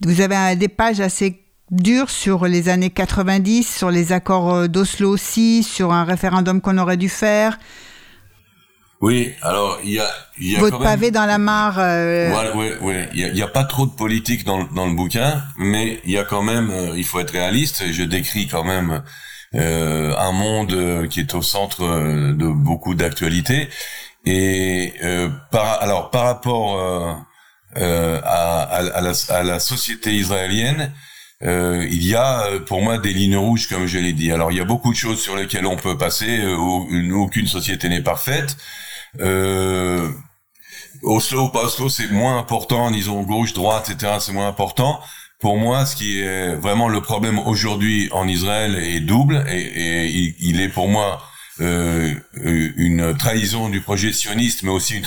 [0.03, 1.42] vous avez des pages assez
[1.73, 6.97] dures sur les années 90, sur les accords d'Oslo aussi, sur un référendum qu'on aurait
[6.97, 7.57] dû faire.
[9.01, 10.09] Oui, alors il y a,
[10.39, 11.75] y a votre pavé dans la mare.
[11.77, 12.33] Euh...
[12.55, 12.93] oui, oui.
[13.13, 16.23] Il y a, pas trop de politique dans, dans le bouquin, mais il y a
[16.23, 17.83] quand même, euh, il faut être réaliste.
[17.91, 19.03] Je décris quand même
[19.55, 23.69] euh, un monde euh, qui est au centre euh, de beaucoup d'actualités.
[24.25, 24.93] Et
[25.51, 27.25] par, alors par rapport à,
[27.75, 30.93] à, la, à, la, société israélienne,
[31.43, 34.31] euh, il y a pour moi des lignes rouges, comme je l'ai dit.
[34.31, 36.41] Alors il y a beaucoup de choses sur lesquelles on peut passer.
[36.45, 38.57] aucune société n'est parfaite.
[39.19, 40.09] Euh,
[41.01, 42.91] Oslo, pas Oslo, c'est moins important.
[42.91, 44.13] Disons gauche, droite, etc.
[44.19, 45.01] C'est moins important.
[45.39, 50.07] Pour moi, ce qui est vraiment le problème aujourd'hui en Israël est double et,
[50.39, 51.21] il, est pour moi
[51.59, 55.01] euh, une trahison du projet sioniste, mais aussi une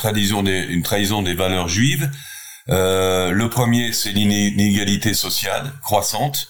[0.83, 2.11] trahison des valeurs juives.
[2.69, 6.49] Euh, le premier, c'est l'inégalité sociale croissante.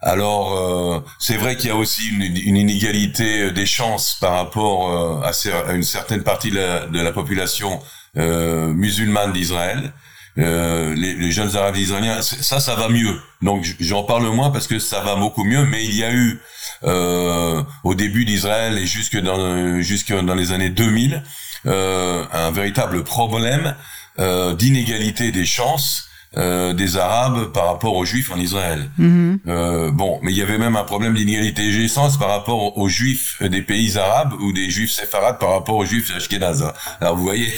[0.00, 5.32] Alors, euh, c'est vrai qu'il y a aussi une, inégalité des chances par rapport à,
[5.72, 7.80] une certaine partie de la, population
[8.14, 9.92] musulmane d'Israël.
[10.38, 13.20] Euh, les, jeunes arabes israéliens, ça, ça va mieux.
[13.42, 16.40] Donc j'en parle moins parce que ça va beaucoup mieux, mais il y a eu
[16.84, 21.22] euh, au début d'Israël et jusque dans les années 2000
[21.66, 23.74] euh, un véritable problème
[24.18, 28.90] euh, d'inégalité des chances euh, des Arabes par rapport aux Juifs en Israël.
[29.00, 29.38] Mm-hmm.
[29.48, 33.42] euh, bon, mais il y avait même un problème d'inégalité géissance par rapport aux Juifs
[33.42, 36.70] des pays arabes ou des Juifs séfarades par rapport aux Juifs ashkénazes.
[37.00, 37.50] Alors vous voyez,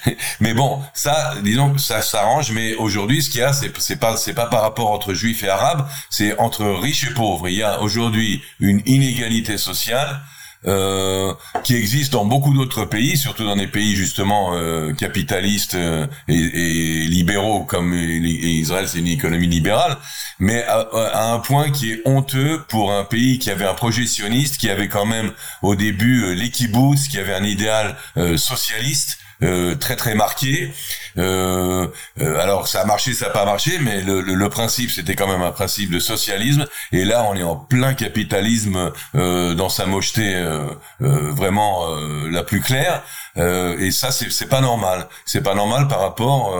[0.40, 2.52] mais bon, ça, disons, ça s'arrange.
[2.52, 5.42] Mais aujourd'hui, ce qu'il y a, c'est c'est pas c'est pas par rapport entre Juifs
[5.42, 7.48] et Arabes, c'est entre riches et pauvres.
[7.48, 10.20] Il y a aujourd'hui une inégalité sociale
[10.66, 11.32] euh,
[11.62, 16.34] qui existe dans beaucoup d'autres pays, surtout dans des pays justement euh, capitalistes euh, et,
[16.34, 19.96] et, libéraux comme Israël, c'est une économie libérale,
[20.40, 24.04] mais à, à, un point qui est honteux pour un pays qui avait un projet
[24.04, 25.30] sioniste, qui avait quand même
[25.62, 27.96] au début euh, les qui avait un idéal
[28.36, 30.72] socialiste euh, très très marqué.
[31.16, 31.86] Euh,
[32.20, 35.14] euh, alors ça a marché, ça n'a pas marché, mais le, le, le principe c'était
[35.14, 36.66] quand même un principe de socialisme.
[36.92, 40.34] Et là, on est en plein capitalisme dans sa mocheté
[41.00, 41.86] vraiment
[42.30, 43.02] la plus claire.
[43.36, 45.08] et ça, c'est pas normal.
[45.24, 46.54] C'est pas normal par rapport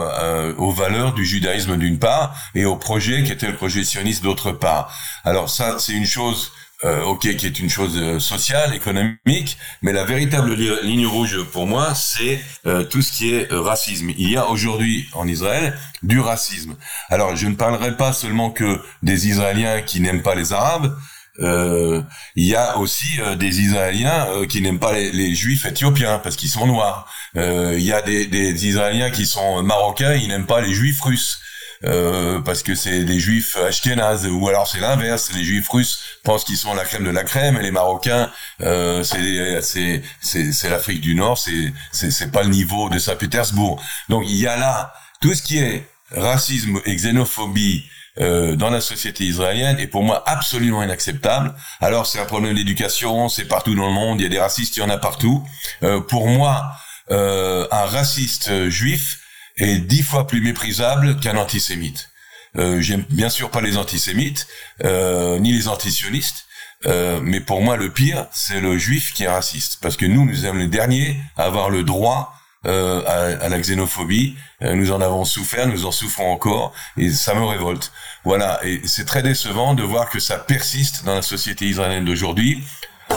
[0.58, 4.52] aux valeurs du judaïsme d'une part et au projet qui était le projet sioniste d'autre
[4.52, 4.92] part.
[5.24, 6.52] Alors ça, c'est une chose
[6.84, 11.66] euh, ok, qui est une chose euh, sociale, économique, mais la véritable ligne rouge pour
[11.66, 14.10] moi, c'est euh, tout ce qui est racisme.
[14.16, 16.76] Il y a aujourd'hui en Israël du racisme.
[17.08, 20.96] Alors, je ne parlerai pas seulement que des Israéliens qui n'aiment pas les Arabes.
[21.40, 26.66] il y a aussi des Israéliens qui n'aiment pas les, Juifs éthiopiens parce qu'ils sont
[26.66, 27.10] noirs.
[27.34, 31.40] il y a des, des Israéliens qui sont marocains, ils n'aiment pas les Juifs russes.
[31.84, 36.44] Euh, parce que c'est les juifs ashkénazes ou alors c'est l'inverse les juifs russes pensent
[36.44, 38.30] qu'ils sont la crème de la crème et les marocains
[38.62, 44.36] euh, c'est l'Afrique du Nord c'est c'est c'est pas le niveau de Saint-Pétersbourg donc il
[44.36, 47.84] y a là tout ce qui est racisme et xénophobie
[48.20, 51.54] euh, dans la société israélienne est pour moi absolument inacceptable.
[51.80, 54.76] Alors c'est un problème d'éducation, c'est partout dans le monde, il y a des racistes,
[54.76, 55.46] il y en a partout.
[55.84, 56.72] Euh, pour moi,
[57.12, 59.20] euh, un raciste juif,
[59.58, 62.10] est dix fois plus méprisable qu'un antisémite.
[62.56, 64.46] Euh, J'aime bien sûr pas les antisémites,
[64.84, 66.46] euh, ni les antisionistes,
[66.86, 69.78] euh, mais pour moi le pire, c'est le juif qui est raciste.
[69.82, 72.34] Parce que nous, nous sommes les derniers à avoir le droit
[72.66, 74.36] euh, à, à, la xénophobie.
[74.62, 77.92] Euh, nous en avons souffert, nous en souffrons encore, et ça me révolte.
[78.24, 82.62] Voilà, et c'est très décevant de voir que ça persiste dans la société israélienne d'aujourd'hui.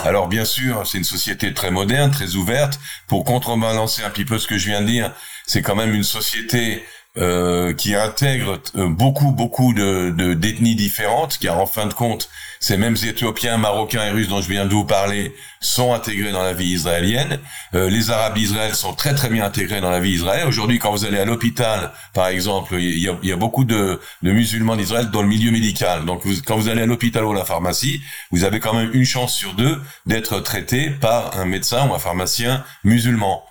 [0.04, 2.80] Alors bien sûr, c'est une société très moderne, très ouverte.
[3.08, 5.12] Pour contrebalancer un petit peu ce que je viens de dire,
[5.46, 6.84] c'est quand même une société
[7.18, 12.78] euh, qui intègre euh, beaucoup beaucoup de d'ethnies différentes, car en fin de compte, ces
[12.78, 16.54] mêmes Éthiopiens, Marocains et Russes dont je viens de vous parler sont intégrés dans la
[16.54, 17.38] vie israélienne.
[17.74, 20.48] Euh, les Arabes d'Israël sont très très bien intégrés dans la vie israélienne.
[20.48, 24.00] Aujourd'hui, quand vous allez à l'hôpital, par exemple, il y a, y a beaucoup de,
[24.22, 26.06] de musulmans d'Israël dans le milieu médical.
[26.06, 28.00] Donc, quand vous allez à l'hôpital ou à la pharmacie,
[28.30, 31.98] vous avez quand même une chance sur deux d'être traité par un médecin ou un
[31.98, 33.44] pharmacien musulman.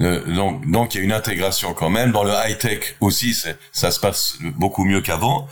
[0.00, 2.12] Donc, donc il y a une intégration quand même.
[2.12, 3.34] Dans le high tech aussi,
[3.72, 5.48] ça se passe beaucoup mieux qu'avant.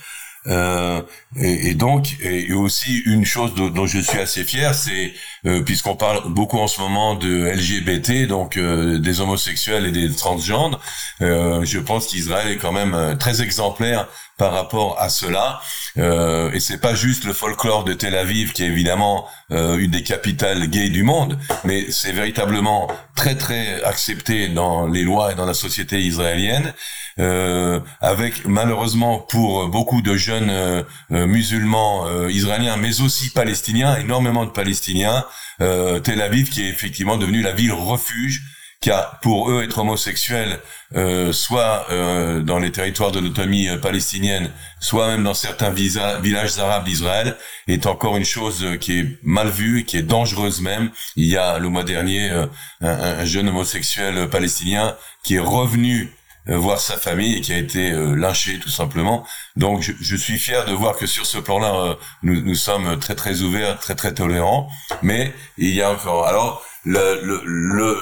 [0.49, 1.03] Euh,
[1.37, 5.13] et, et, donc, et, aussi une chose dont, je suis assez fier, c'est
[5.45, 10.15] euh, puisqu'on parle beaucoup en ce moment de LGBT, donc euh, des homosexuels et des
[10.15, 10.81] transgenres,
[11.23, 15.61] euh, je pense qu'Israël est quand même très exemplaire par rapport à cela.
[15.99, 20.03] Euh, et c'est pas juste le folklore de Tel Aviv qui est évidemment une des
[20.03, 25.47] capitales gays du monde, mais c'est véritablement très très accepté dans les lois et dans
[25.47, 26.75] la société israélienne.
[27.19, 34.45] Euh, avec malheureusement pour beaucoup de jeunes euh, euh, musulmans israéliens, mais aussi palestiniens, énormément
[34.45, 35.25] de Palestiniens,
[35.59, 38.43] Tel Aviv qui est effectivement devenue la ville refuge
[38.83, 40.61] car pour eux être homosexuels,
[40.95, 44.51] euh, soit euh, dans les territoires de l'autonomie palestinienne,
[44.81, 47.37] soit même dans certains villages arabes d'Israël,
[47.69, 50.91] est encore une chose qui est mal vue, qui est dangereuse même.
[51.17, 52.51] Il y a le mois dernier un,
[52.83, 54.95] un, jeune homosexuel palestinien
[55.25, 59.27] qui est revenu euh, voir sa famille et qui a été euh, lynché tout simplement.
[59.57, 62.99] Donc je, je, suis fier de voir que sur ce plan-là, euh, nous, nous sommes
[62.99, 64.69] très très ouverts, très très tolérants.
[65.03, 66.27] Mais il y a encore.
[66.27, 67.99] Alors le le, le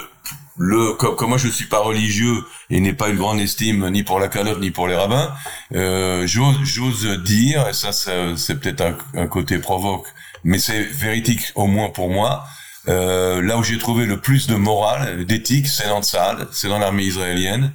[0.57, 4.20] le comme, moi je suis pas religieux et n'ai pas une grande estime ni pour
[4.20, 5.34] la calotte ni pour les rabbins,
[5.74, 10.07] euh, j'ose dire, et ça, c'est peut-être un, un, côté provoque,
[10.45, 12.45] mais c'est véridique au moins pour moi.
[12.86, 16.78] Euh, là où j'ai trouvé le plus de morale, d'éthique, c'est dans le c'est dans
[16.78, 17.72] l'armée israélienne.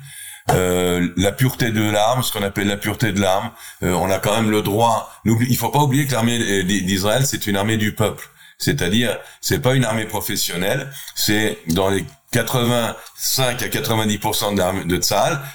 [0.51, 3.51] Euh, la pureté de l'arme, ce qu'on appelle la pureté de l'arme.
[3.83, 5.11] Euh, on a quand même le droit.
[5.25, 8.29] Il faut pas oublier que l'armée d'Israël, c'est une armée du peuple.
[8.57, 10.91] C'est-à-dire, c'est pas une armée professionnelle.
[11.15, 14.99] C'est dans les 85 à 90% de, de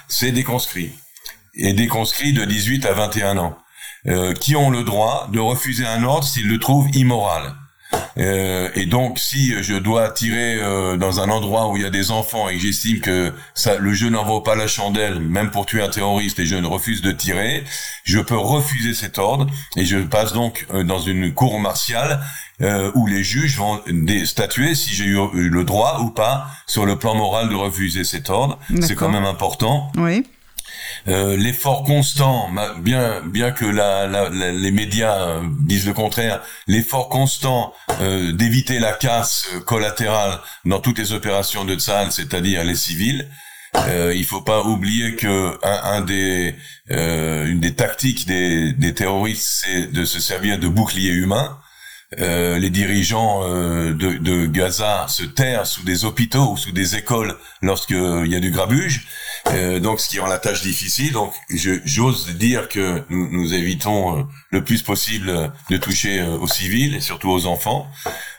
[0.07, 0.91] c'est des conscrits.
[1.55, 3.57] Et des conscrits de 18 à 21 ans.
[4.07, 7.55] Euh, qui ont le droit de refuser un ordre s'ils le trouvent immoral.
[8.17, 11.89] Euh, et donc, si je dois tirer euh, dans un endroit où il y a
[11.89, 15.51] des enfants et que j'estime que ça, le jeu n'en vaut pas la chandelle, même
[15.51, 17.63] pour tuer un terroriste, et je ne refuse de tirer,
[18.03, 22.21] je peux refuser cet ordre et je passe donc euh, dans une cour martiale
[22.93, 23.81] où les juges vont
[24.23, 28.29] statuer si j'ai eu le droit ou pas sur le plan moral de refuser cet
[28.29, 28.57] ordre.
[28.79, 29.91] C'est quand même important.
[29.97, 30.25] Oui.
[31.07, 37.09] Euh, l'effort constant, bien bien que la, la, les médias euh, disent le contraire, l'effort
[37.09, 43.29] constant euh, d'éviter la casse collatérale dans toutes les opérations de Tsahal, c'est-à-dire les civils.
[43.75, 46.55] Euh, il faut pas oublier que un, un des
[46.89, 51.59] une des tactiques des, des terroristes, c'est de se servir de boucliers humains.
[52.19, 56.95] Euh, les dirigeants euh, de, de, Gaza se terrent sous des hôpitaux ou sous des
[56.95, 59.07] écoles lorsqu'il y a du grabuge.
[59.53, 61.13] Euh, donc ce qui rend la tâche difficile.
[61.13, 66.47] Donc j'ose dire que nous, nous, évitons euh, le plus possible de toucher euh, aux
[66.47, 67.87] civils et surtout aux enfants.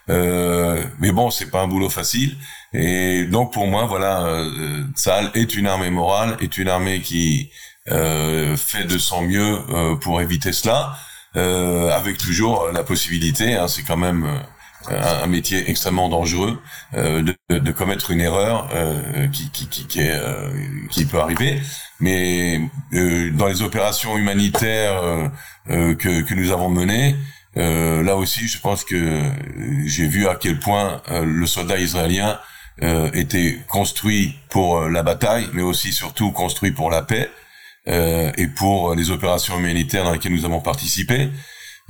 [0.09, 2.37] mais bon, c'est pas un boulot facile.
[2.73, 7.51] Et donc pour moi, voilà, euh, Tsahal est une armée morale, est une armée qui
[7.89, 9.61] fait de son mieux
[10.01, 10.97] pour éviter cela,
[11.35, 13.55] avec toujours la possibilité.
[13.55, 14.43] Hein, c'est quand même
[14.91, 16.61] un, métier extrêmement dangereux
[16.95, 20.51] euh, de, de, commettre une erreur euh, qui, qui, qui, qui, est, euh,
[20.91, 21.61] qui peut arriver.
[22.01, 22.61] Mais
[22.93, 25.03] euh, dans les opérations humanitaires
[25.71, 27.17] euh, que, que nous avons menées,
[27.55, 29.23] là aussi, je pense que
[29.87, 32.39] j'ai vu à quel point le soldat israélien
[33.15, 37.31] était construit pour la bataille, mais aussi surtout construit pour la paix
[37.87, 41.31] et pour les opérations humanitaires dans lesquelles nous avons participé.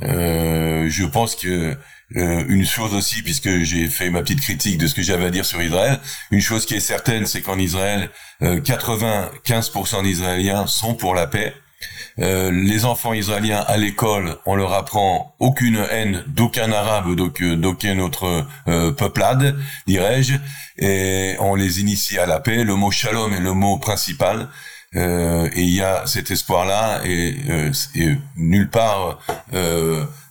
[0.01, 1.76] je pense que
[2.14, 5.30] euh, une chose aussi, puisque j'ai fait ma petite critique de ce que j'avais à
[5.30, 5.98] dire sur Israël,
[6.30, 11.52] une chose qui est certaine, c'est qu'en Israël, 95% euh, d'Israéliens sont pour la paix.
[12.18, 18.46] Euh, les enfants israéliens à l'école, on leur apprend aucune haine d'aucun arabe, d'aucun autre
[18.96, 20.34] peuplade, dirais-je,
[20.78, 22.62] et on les initie à la paix.
[22.62, 24.48] Le mot shalom est le mot principal.
[24.94, 27.36] et il y a cet espoir-là, et,
[27.96, 29.18] et nulle part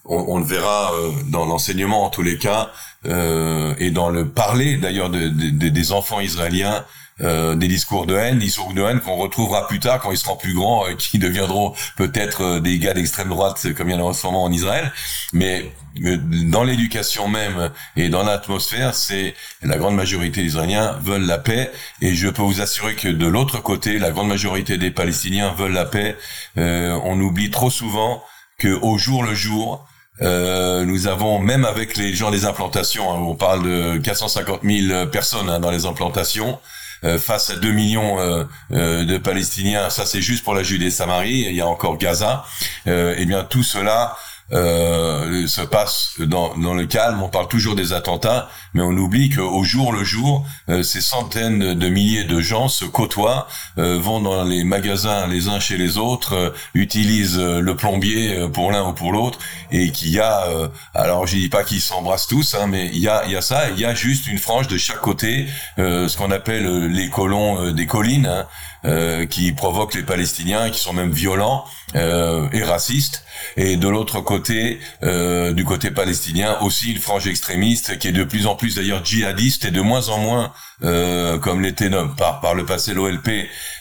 [0.05, 2.71] on, le verra euh, dans l'enseignement en tous les cas,
[3.05, 6.85] euh, et dans le parler d'ailleurs des enfants israéliens,
[7.21, 10.35] euh, des discours de haine, discours de haine qu'on retrouvera plus tard quand ils seront
[10.35, 14.13] plus grands, qui deviendront peut-être des gars d'extrême droite comme il y en a en
[14.13, 14.91] ce moment en Israël.
[15.31, 21.37] Mais dans l'éducation même et dans l'atmosphère, c'est la grande majorité des Israéliens veulent la
[21.37, 21.71] paix.
[22.01, 25.71] Et je peux vous assurer que de l'autre côté, la grande majorité des Palestiniens veulent
[25.71, 26.17] la paix.
[26.57, 28.21] on oublie trop souvent
[28.57, 29.87] que au jour le jour,
[30.21, 35.07] euh, nous avons, même avec les gens des implantations, hein, on parle de 450 000
[35.07, 36.59] personnes hein, dans les implantations,
[37.03, 41.55] euh, face à 2 millions euh, de Palestiniens, ça c'est juste pour la Judée-Samarie, il
[41.55, 42.45] y a encore Gaza,
[42.85, 44.15] eh bien tout cela
[44.51, 47.21] euh, se passe dans, dans le calme.
[47.23, 51.73] On parle toujours des attentats, mais on oublie qu'au jour le jour, euh, ces centaines
[51.73, 55.97] de milliers de gens se côtoient, euh, vont dans les magasins les uns chez les
[55.97, 59.39] autres, utilisent le plombier pour l'un ou pour l'autre,
[59.71, 60.45] et qu'il y a,
[60.93, 63.69] alors je dis pas qu'ils s'embrassent tous, hein, mais il y a, y a ça,
[63.69, 67.87] il y a juste une frange de chaque côté, ce qu'on appelle les colons des
[67.87, 68.27] collines.
[68.27, 68.45] Hein,
[68.85, 71.65] euh, qui provoquent les Palestiniens, qui sont même violents
[71.95, 73.23] euh, et racistes.
[73.57, 78.23] Et de l'autre côté, euh, du côté palestinien, aussi une frange extrémiste qui est de
[78.23, 82.53] plus en plus d'ailleurs djihadiste et de moins en moins, euh, comme l'était par, par
[82.53, 83.29] le passé l'OLP,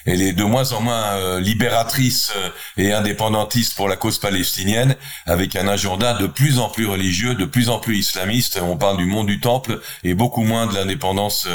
[0.07, 4.97] elle est de moins en moins euh, libératrice euh, et indépendantiste pour la cause palestinienne,
[5.27, 8.61] avec un agenda de plus en plus religieux, de plus en plus islamiste.
[8.63, 11.49] On parle du monde du temple et beaucoup moins de l'indépendance.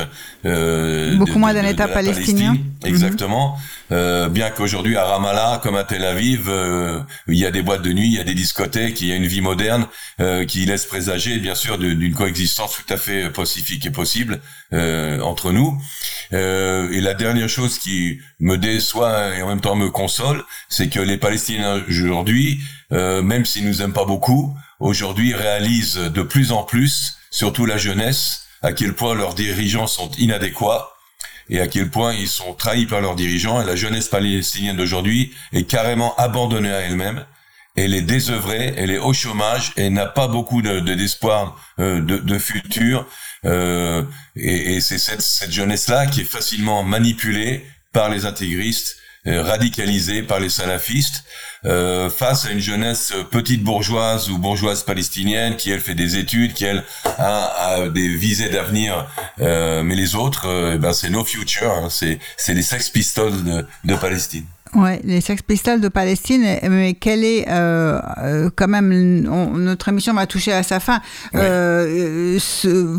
[0.45, 2.55] Euh, beaucoup moins d'un État palestinien.
[2.83, 3.57] Exactement.
[3.91, 7.81] Euh, bien qu'aujourd'hui à Ramallah, comme à Tel Aviv, euh, il y a des boîtes
[7.81, 9.87] de nuit, il y a des discothèques, il y a une vie moderne
[10.19, 14.39] euh, qui laisse présager, bien sûr, d'une coexistence tout à fait pacifique et possible
[15.29, 15.79] entre nous.
[16.31, 20.99] et la dernière chose qui me déçoit et en même temps me console, c'est que
[20.99, 22.59] les Palestiniens aujourd'hui,
[22.91, 28.45] même s'ils nous aiment pas beaucoup, aujourd'hui réalisent de plus en plus, surtout la jeunesse,
[28.61, 30.89] à quel point leurs dirigeants sont inadéquats
[31.49, 35.33] et à quel point ils sont trahis par leurs dirigeants et la jeunesse palestinienne d'aujourd'hui
[35.51, 37.25] est carrément abandonnée à elle-même.
[37.83, 42.17] Elle est désœuvrée, elle est au chômage et n'a pas beaucoup de d'espoir euh, de,
[42.17, 43.07] de, futur.
[43.45, 44.03] Euh,
[44.35, 50.23] et, et c'est cette, cette jeunesse-là qui est facilement manipulée par les intégristes euh, radicalisé
[50.23, 51.25] par les salafistes
[51.65, 56.53] euh, face à une jeunesse petite bourgeoise ou bourgeoise palestinienne qui elle fait des études,
[56.53, 59.07] qui elle a, des visées d'avenir,
[59.41, 62.19] euh, mais les autres, eh ben c'est no future, hein, c'est
[62.53, 64.45] les Sex Pistols de, de Palestine.
[64.75, 70.13] Ouais, les Sex Pistols de Palestine, mais quelle est euh, euh, quand même notre émission
[70.13, 71.01] va toucher à sa fin.
[71.33, 72.97] Euh, ce,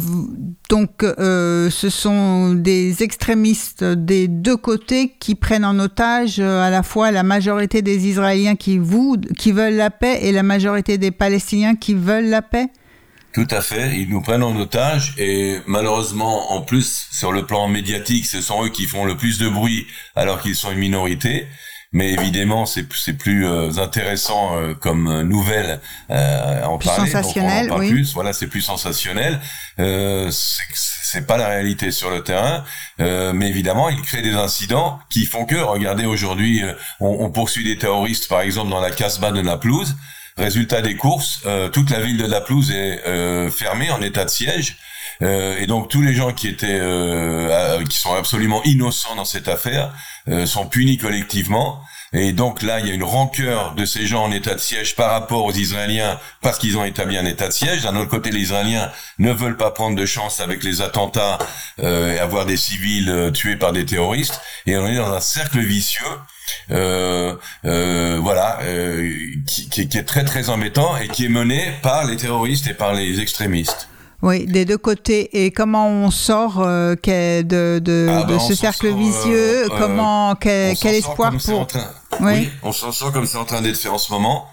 [0.68, 6.82] donc, euh, ce sont des extrémistes des deux côtés qui prennent en otage à la
[6.82, 11.12] fois la majorité des Israéliens qui vous qui veulent la paix et la majorité des
[11.12, 12.66] Palestiniens qui veulent la paix.
[13.32, 17.68] Tout à fait, ils nous prennent en otage et malheureusement, en plus, sur le plan
[17.68, 21.46] médiatique, ce sont eux qui font le plus de bruit alors qu'ils sont une minorité.
[21.92, 27.10] Mais évidemment, c'est c'est plus euh, intéressant euh, comme nouvelle euh, en plus parler.
[27.10, 27.90] Sensationnel, donc oui.
[27.90, 28.14] plus.
[28.14, 29.40] Voilà, c'est plus sensationnel.
[29.80, 32.62] Euh, c'est pas la réalité sur le terrain,
[33.00, 36.62] euh, mais évidemment, il crée des incidents qui font que, regardez, aujourd'hui,
[37.00, 39.96] on, on, poursuit des terroristes, par exemple, dans la Casbah de Naplouse.
[40.40, 44.24] Résultat des courses, euh, toute la ville de La Pelouse est euh, fermée en état
[44.24, 44.78] de siège.
[45.20, 46.80] Euh, et donc tous les gens qui étaient
[47.90, 49.92] qui sont absolument innocents dans cette affaire
[50.46, 51.82] sont punis collectivement.
[52.12, 54.96] Et donc là, il y a une rancœur de ces gens en état de siège
[54.96, 57.82] par rapport aux Israéliens parce qu'ils ont établi un état de siège.
[57.82, 61.38] D'un autre côté, les Israéliens ne veulent pas prendre de chance avec les attentats
[61.80, 64.40] et avoir des civils tués par des terroristes.
[64.66, 66.04] Et on est dans un cercle vicieux
[66.70, 67.34] euh,
[67.64, 69.08] euh, voilà, euh,
[69.46, 72.74] qui, qui, qui, est très très embêtant et qui est mené par les terroristes et
[72.74, 73.88] par les extrémistes.
[74.22, 75.44] Oui, des deux côtés.
[75.44, 79.64] Et comment on sort euh, de, de, ah de ben ce cercle sort, vicieux?
[79.64, 81.66] euh, Comment quel, quel espoir pour
[82.20, 82.50] oui.
[82.62, 84.48] on s'en sort comme c'est en train d'être fait en ce moment.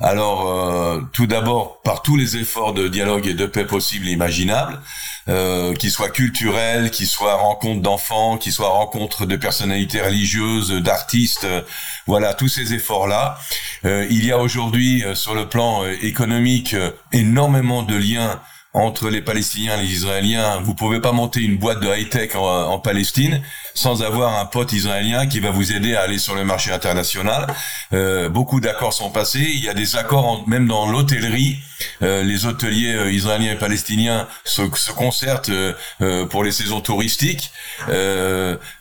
[0.00, 4.12] Alors, euh, tout d'abord, par tous les efforts de dialogue et de paix possibles et
[4.12, 4.80] imaginables,
[5.28, 11.44] euh, qu'ils soient culturels, qu'ils soient rencontres d'enfants, qu'ils soient rencontres de personnalités religieuses, d'artistes,
[11.44, 11.62] euh,
[12.06, 13.38] voilà, tous ces efforts-là.
[13.84, 16.74] Euh, il y a aujourd'hui, euh, sur le plan économique,
[17.12, 18.40] énormément de liens
[18.74, 20.60] entre les Palestiniens et les Israéliens.
[20.62, 23.42] Vous pouvez pas monter une boîte de high-tech en, en, Palestine
[23.74, 27.46] sans avoir un pote israélien qui va vous aider à aller sur le marché international.
[27.92, 29.46] Euh, beaucoup d'accords sont passés.
[29.54, 31.58] Il y a des accords en, même dans l'hôtellerie.
[32.02, 36.80] Euh, les hôteliers euh, israéliens et palestiniens se, se concertent euh, euh, pour les saisons
[36.80, 37.50] touristiques.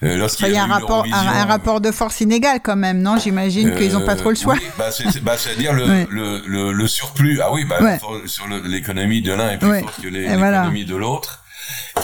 [0.02, 3.02] Lorsqu'il y a, y a un, rapport, un, un, rapport de force inégal quand même,
[3.02, 3.18] non?
[3.18, 4.56] J'imagine qu'ils n'ont pas trop le choix.
[4.56, 6.08] Oui, bah, c'est-à-dire le, ouais.
[6.10, 7.42] le, le, le, surplus.
[7.42, 8.00] Ah oui, bah, ouais.
[8.26, 10.70] sur l'économie de l'un et plus que l'économie voilà.
[10.70, 11.44] de l'autre.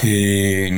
[0.04, 0.72] Et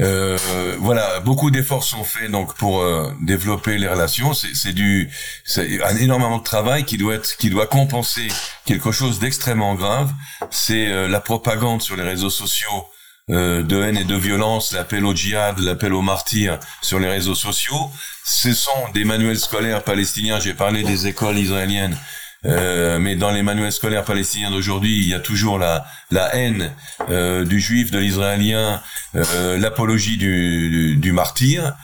[0.00, 0.36] euh,
[0.78, 4.32] voilà, beaucoup d'efforts sont faits donc pour euh, développer les relations.
[4.32, 5.10] C'est du,
[5.44, 8.28] c'est un énormément de travail qui doit être, qui doit compenser
[8.64, 10.12] quelque chose d'extrêmement grave.
[10.50, 12.86] C'est euh, la propagande sur les réseaux sociaux
[13.30, 17.34] euh, de haine et de violence, l'appel au djihad, l'appel au martyr sur les réseaux
[17.34, 17.90] sociaux.
[18.24, 20.40] Ce sont des manuels scolaires palestiniens.
[20.40, 21.96] J'ai parlé des écoles israéliennes
[22.44, 26.70] euh, mais dans les manuels scolaires palestiniens d'aujourd'hui, il y a toujours la, la haine
[27.10, 28.80] euh, du juif, de l'israélien,
[29.16, 31.74] euh, l'apologie du, du, du, martyr.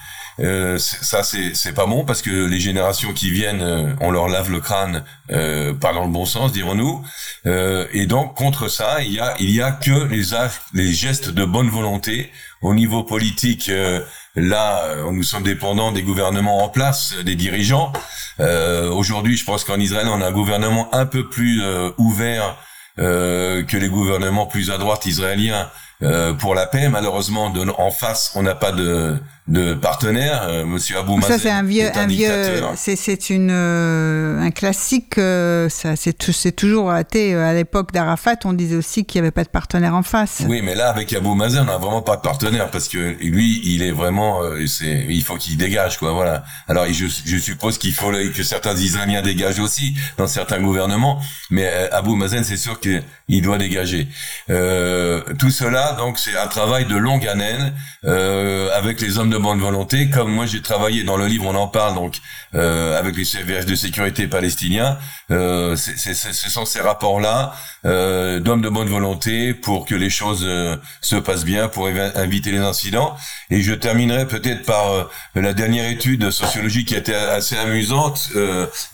[0.41, 4.51] Euh, ça, c'est pas bon parce que les générations qui viennent, euh, on leur lave
[4.51, 7.05] le crâne, pas dans le bon sens, dirons-nous.
[7.47, 11.31] Et donc contre ça, il y a il y a que les actes, les gestes
[11.31, 12.31] de bonne volonté
[12.63, 13.71] au niveau politique.
[14.37, 17.93] Euh, là, nous sommes dépendants des gouvernements en place, des dirigeants.
[18.39, 21.63] Aujourd'hui, je pense qu'en Israël, on a un gouvernement un peu plus
[21.99, 22.57] ouvert
[22.97, 25.71] que les gouvernements plus à droite israéliens
[26.03, 26.89] euh, pour la paix.
[26.89, 29.17] Malheureusement, en face, on n'a pas de,
[29.47, 30.45] de partenaire.
[30.49, 31.37] Euh, Monsieur Abou Mazen.
[31.37, 35.19] Ça, c'est un vieux, un, vieux, c'est, c'est une, euh, un classique.
[35.19, 38.37] Euh, ça, c'est, c'est toujours été à l'époque d'Arafat.
[38.45, 40.43] On disait aussi qu'il n'y avait pas de partenaire en face.
[40.49, 43.61] Oui, mais là, avec Abou Mazen, on n'a vraiment pas de partenaire parce que lui,
[43.65, 46.13] il est vraiment, c'est, il faut qu'il dégage, quoi.
[46.13, 46.45] Voilà.
[46.69, 51.21] Alors, je, je suppose qu'il faut que certains Israéliens dégagent aussi dans certains gouvernements,
[51.51, 54.09] mais Abou Mazen, c'est sûr qu'il doit dégager.
[54.47, 57.73] tout cela donc c'est un travail de longue haleine
[58.05, 60.11] euh, avec les hommes de bonne volonté.
[60.11, 62.19] Comme moi, j'ai travaillé dans le livre, on en parle donc
[62.55, 64.97] euh, avec les services de sécurité palestiniens.
[65.33, 67.53] Euh, c'est, ce sont ces rapports-là
[67.85, 72.53] euh, d'hommes de bonne volonté pour que les choses euh, se passent bien, pour éviter
[72.53, 73.17] les incidents.
[73.51, 75.05] Et je terminerai peut-être par euh,
[75.35, 78.31] la dernière étude sociologique qui a été assez amusante,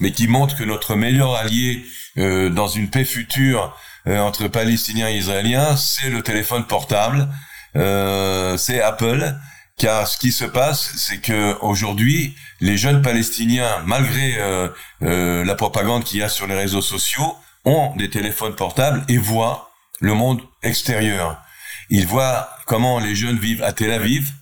[0.01, 1.85] mais qui montre que notre meilleur allié
[2.17, 3.77] dans une paix future
[4.07, 7.29] entre Palestiniens et Israéliens, c'est le téléphone portable,
[7.75, 9.35] c'est Apple.
[9.81, 14.69] Car ce qui se passe, c'est que aujourd'hui, les jeunes Palestiniens, malgré euh,
[15.03, 17.35] euh, la propagande qu'il y a sur les réseaux sociaux,
[17.65, 19.71] ont des téléphones portables et voient
[20.01, 21.41] le monde extérieur.
[21.89, 24.33] Ils voient comment les jeunes vivent à Tel Aviv,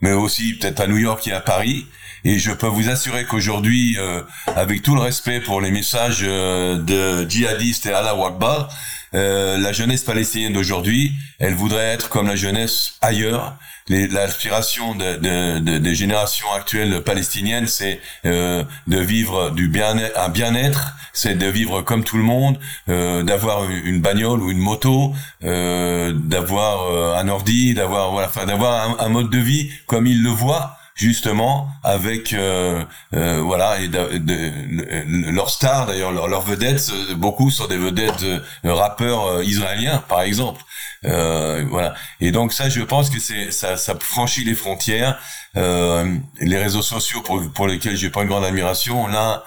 [0.00, 1.88] mais aussi peut-être à New York et à Paris.
[2.22, 4.22] Et je peux vous assurer qu'aujourd'hui, euh,
[4.54, 8.68] avec tout le respect pour les messages de djihadistes et Allah Akbar,
[9.14, 13.56] euh, la jeunesse palestinienne d'aujourd'hui, elle voudrait être comme la jeunesse ailleurs.
[13.88, 20.28] L'aspiration de, de, de, des générations actuelles palestiniennes, c'est euh, de vivre du bien un
[20.30, 22.58] bien-être, c'est de vivre comme tout le monde,
[22.88, 25.14] euh, d'avoir une bagnole ou une moto,
[25.44, 30.06] euh, d'avoir euh, un ordi, d'avoir voilà, enfin d'avoir un, un, mode de vie comme
[30.06, 32.84] ils le voient justement avec euh,
[33.14, 39.26] euh, voilà et leurs stars d'ailleurs leurs leur vedettes beaucoup sont des vedettes de, rappeurs
[39.26, 40.62] euh, israéliens par exemple.
[41.04, 41.94] Euh, voilà.
[42.20, 45.18] Et donc ça je pense que c'est ça, franchit les frontières.
[45.56, 49.44] Euh, les réseaux sociaux pour, pour lesquels j'ai pas une grande admiration là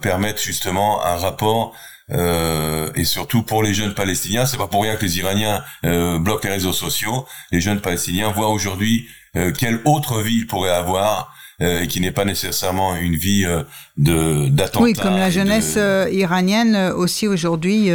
[0.00, 1.72] permettent justement un rapport
[2.12, 6.18] euh, et surtout pour les jeunes palestiniens, c'est pas pour rien que les Iraniens euh,
[6.18, 7.26] bloquent les réseaux sociaux.
[7.50, 12.00] Les jeunes palestiniens voient aujourd'hui euh, quelle autre vie ils pourraient avoir euh, et qui
[12.00, 13.62] n'est pas nécessairement une vie euh,
[13.96, 14.84] de d'attentat.
[14.84, 15.78] Oui, comme la jeunesse
[16.10, 17.90] iranienne aussi aujourd'hui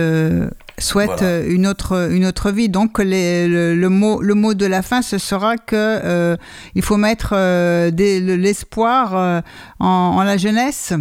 [0.77, 1.45] souhaite voilà.
[1.45, 2.69] une autre une autre vie.
[2.69, 6.37] Donc les, le, le, mot le mot de la fin ce sera que
[6.75, 7.35] il faut mettre
[7.91, 9.43] l'espoir
[9.79, 10.93] en, en la jeunesse.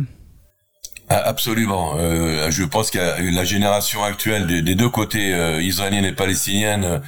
[1.12, 1.96] Ah, absolument.
[1.98, 6.84] Euh, je pense que la génération actuelle des, des deux côtés, euh, israélienne et palestinienne,
[6.84, 6.98] euh,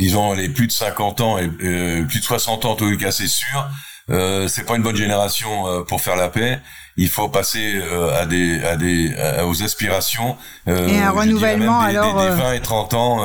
[0.00, 3.12] disons les plus de 50 ans et euh, plus de 60 ans, en tout cas
[3.12, 3.68] c'est sûr,
[4.10, 6.58] euh, c'est pas une bonne génération euh, pour faire la paix.
[6.96, 7.80] Il faut passer
[8.14, 9.14] à des, à des,
[9.46, 10.36] aux aspirations.
[10.66, 12.20] et un renouvellement des, alors.
[12.20, 13.18] Des, des 20 et 30 ans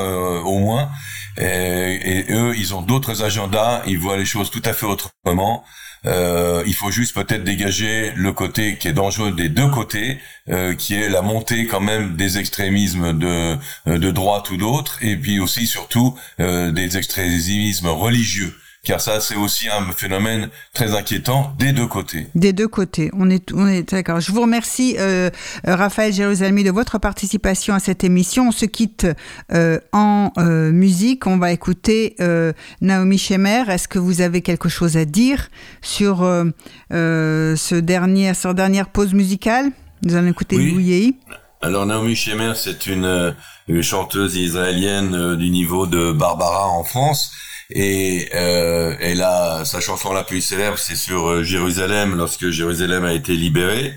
[0.43, 0.89] au moins.
[1.38, 3.81] Et, et, eux, ils ont d'autres agendas.
[3.85, 5.65] Ils voient les choses tout à fait autrement.
[6.06, 10.19] Euh, il faut juste peut-être dégager le côté qui est dangereux des deux côtés,
[10.49, 15.15] euh, qui est la montée quand même des extrémismes de, de droite ou d'autre, et
[15.15, 18.53] puis aussi surtout euh, des extrémismes religieux
[18.86, 22.28] car ça c'est aussi un phénomène très inquiétant des deux côtés.
[22.36, 24.20] Des deux côtés, on est, on est d'accord.
[24.22, 25.30] Je vous remercie euh,
[25.66, 28.49] Raphaël Jérusalemi de votre participation à cette émission.
[28.49, 29.07] On se quitte
[29.52, 33.64] euh, en euh, musique, on va écouter euh, Naomi Shemer.
[33.70, 35.49] Est-ce que vous avez quelque chose à dire
[35.82, 36.45] sur euh,
[36.94, 39.72] euh, ce dernier, cette dernière pause musicale?
[40.03, 40.72] Nous allons écouter oui.
[40.72, 41.16] Louis
[41.62, 43.34] alors Naomi Shemer, c'est une,
[43.68, 47.32] une, chanteuse israélienne du niveau de Barbara en France.
[47.72, 53.14] Et euh, a sa chanson la plus célèbre, c'est sur euh, Jérusalem, lorsque Jérusalem a
[53.14, 53.94] été libérée.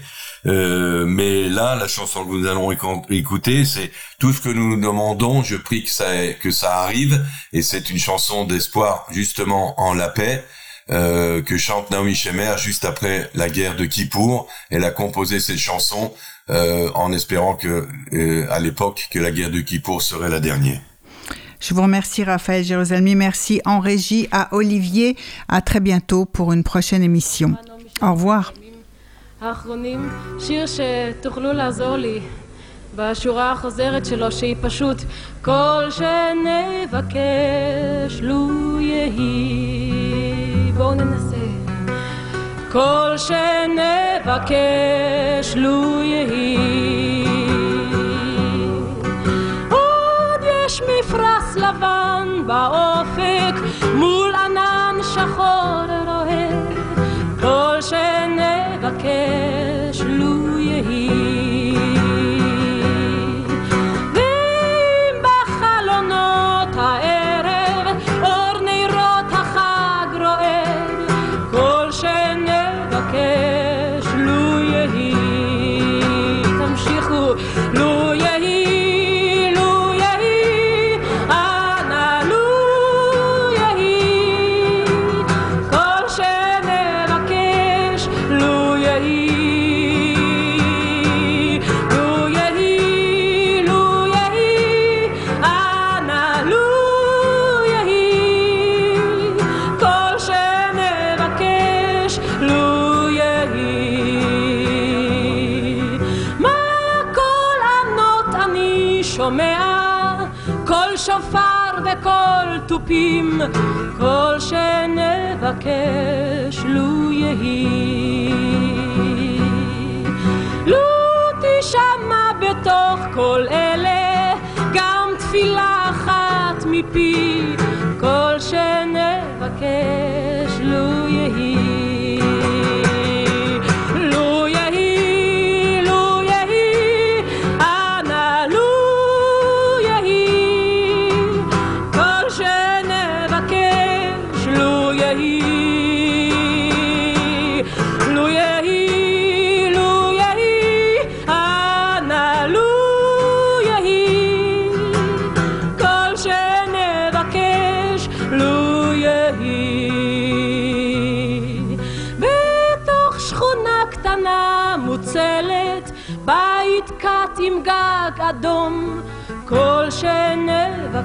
[0.47, 2.71] Euh, mais là, la chanson que nous allons
[3.11, 5.43] écouter, c'est tout ce que nous nous demandons.
[5.43, 10.09] Je prie que ça que ça arrive, et c'est une chanson d'espoir justement en la
[10.09, 10.45] paix.
[10.91, 14.49] Euh, que chante Naomi Shemer juste après la guerre de Kippour.
[14.71, 16.15] Elle a composé cette chanson
[16.49, 20.81] euh, en espérant que, euh, à l'époque, que la guerre de Kippour serait la dernière.
[21.61, 25.17] Je vous remercie Raphaël Jérusalemi, merci en régie à Olivier.
[25.49, 27.57] À très bientôt pour une prochaine émission.
[28.01, 28.53] Au revoir.
[51.79, 53.55] לבן באופק
[53.95, 56.49] מול ענן שחור רואה
[57.41, 59.21] כל שנבקש
[60.01, 61.28] לו יהי.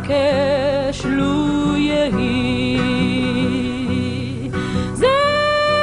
[0.03, 2.79] אבקש לו יהי.
[4.93, 5.07] זה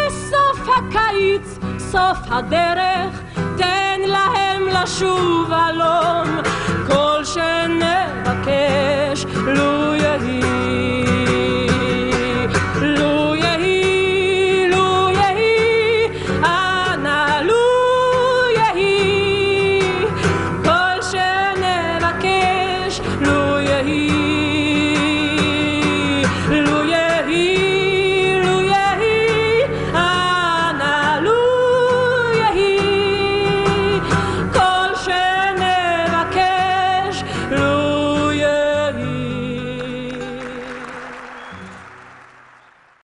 [0.09, 3.20] סוף הקיץ, סוף הדרך,
[3.56, 6.40] תן להם לשוב הלום,
[6.86, 9.80] כל שנבקש לו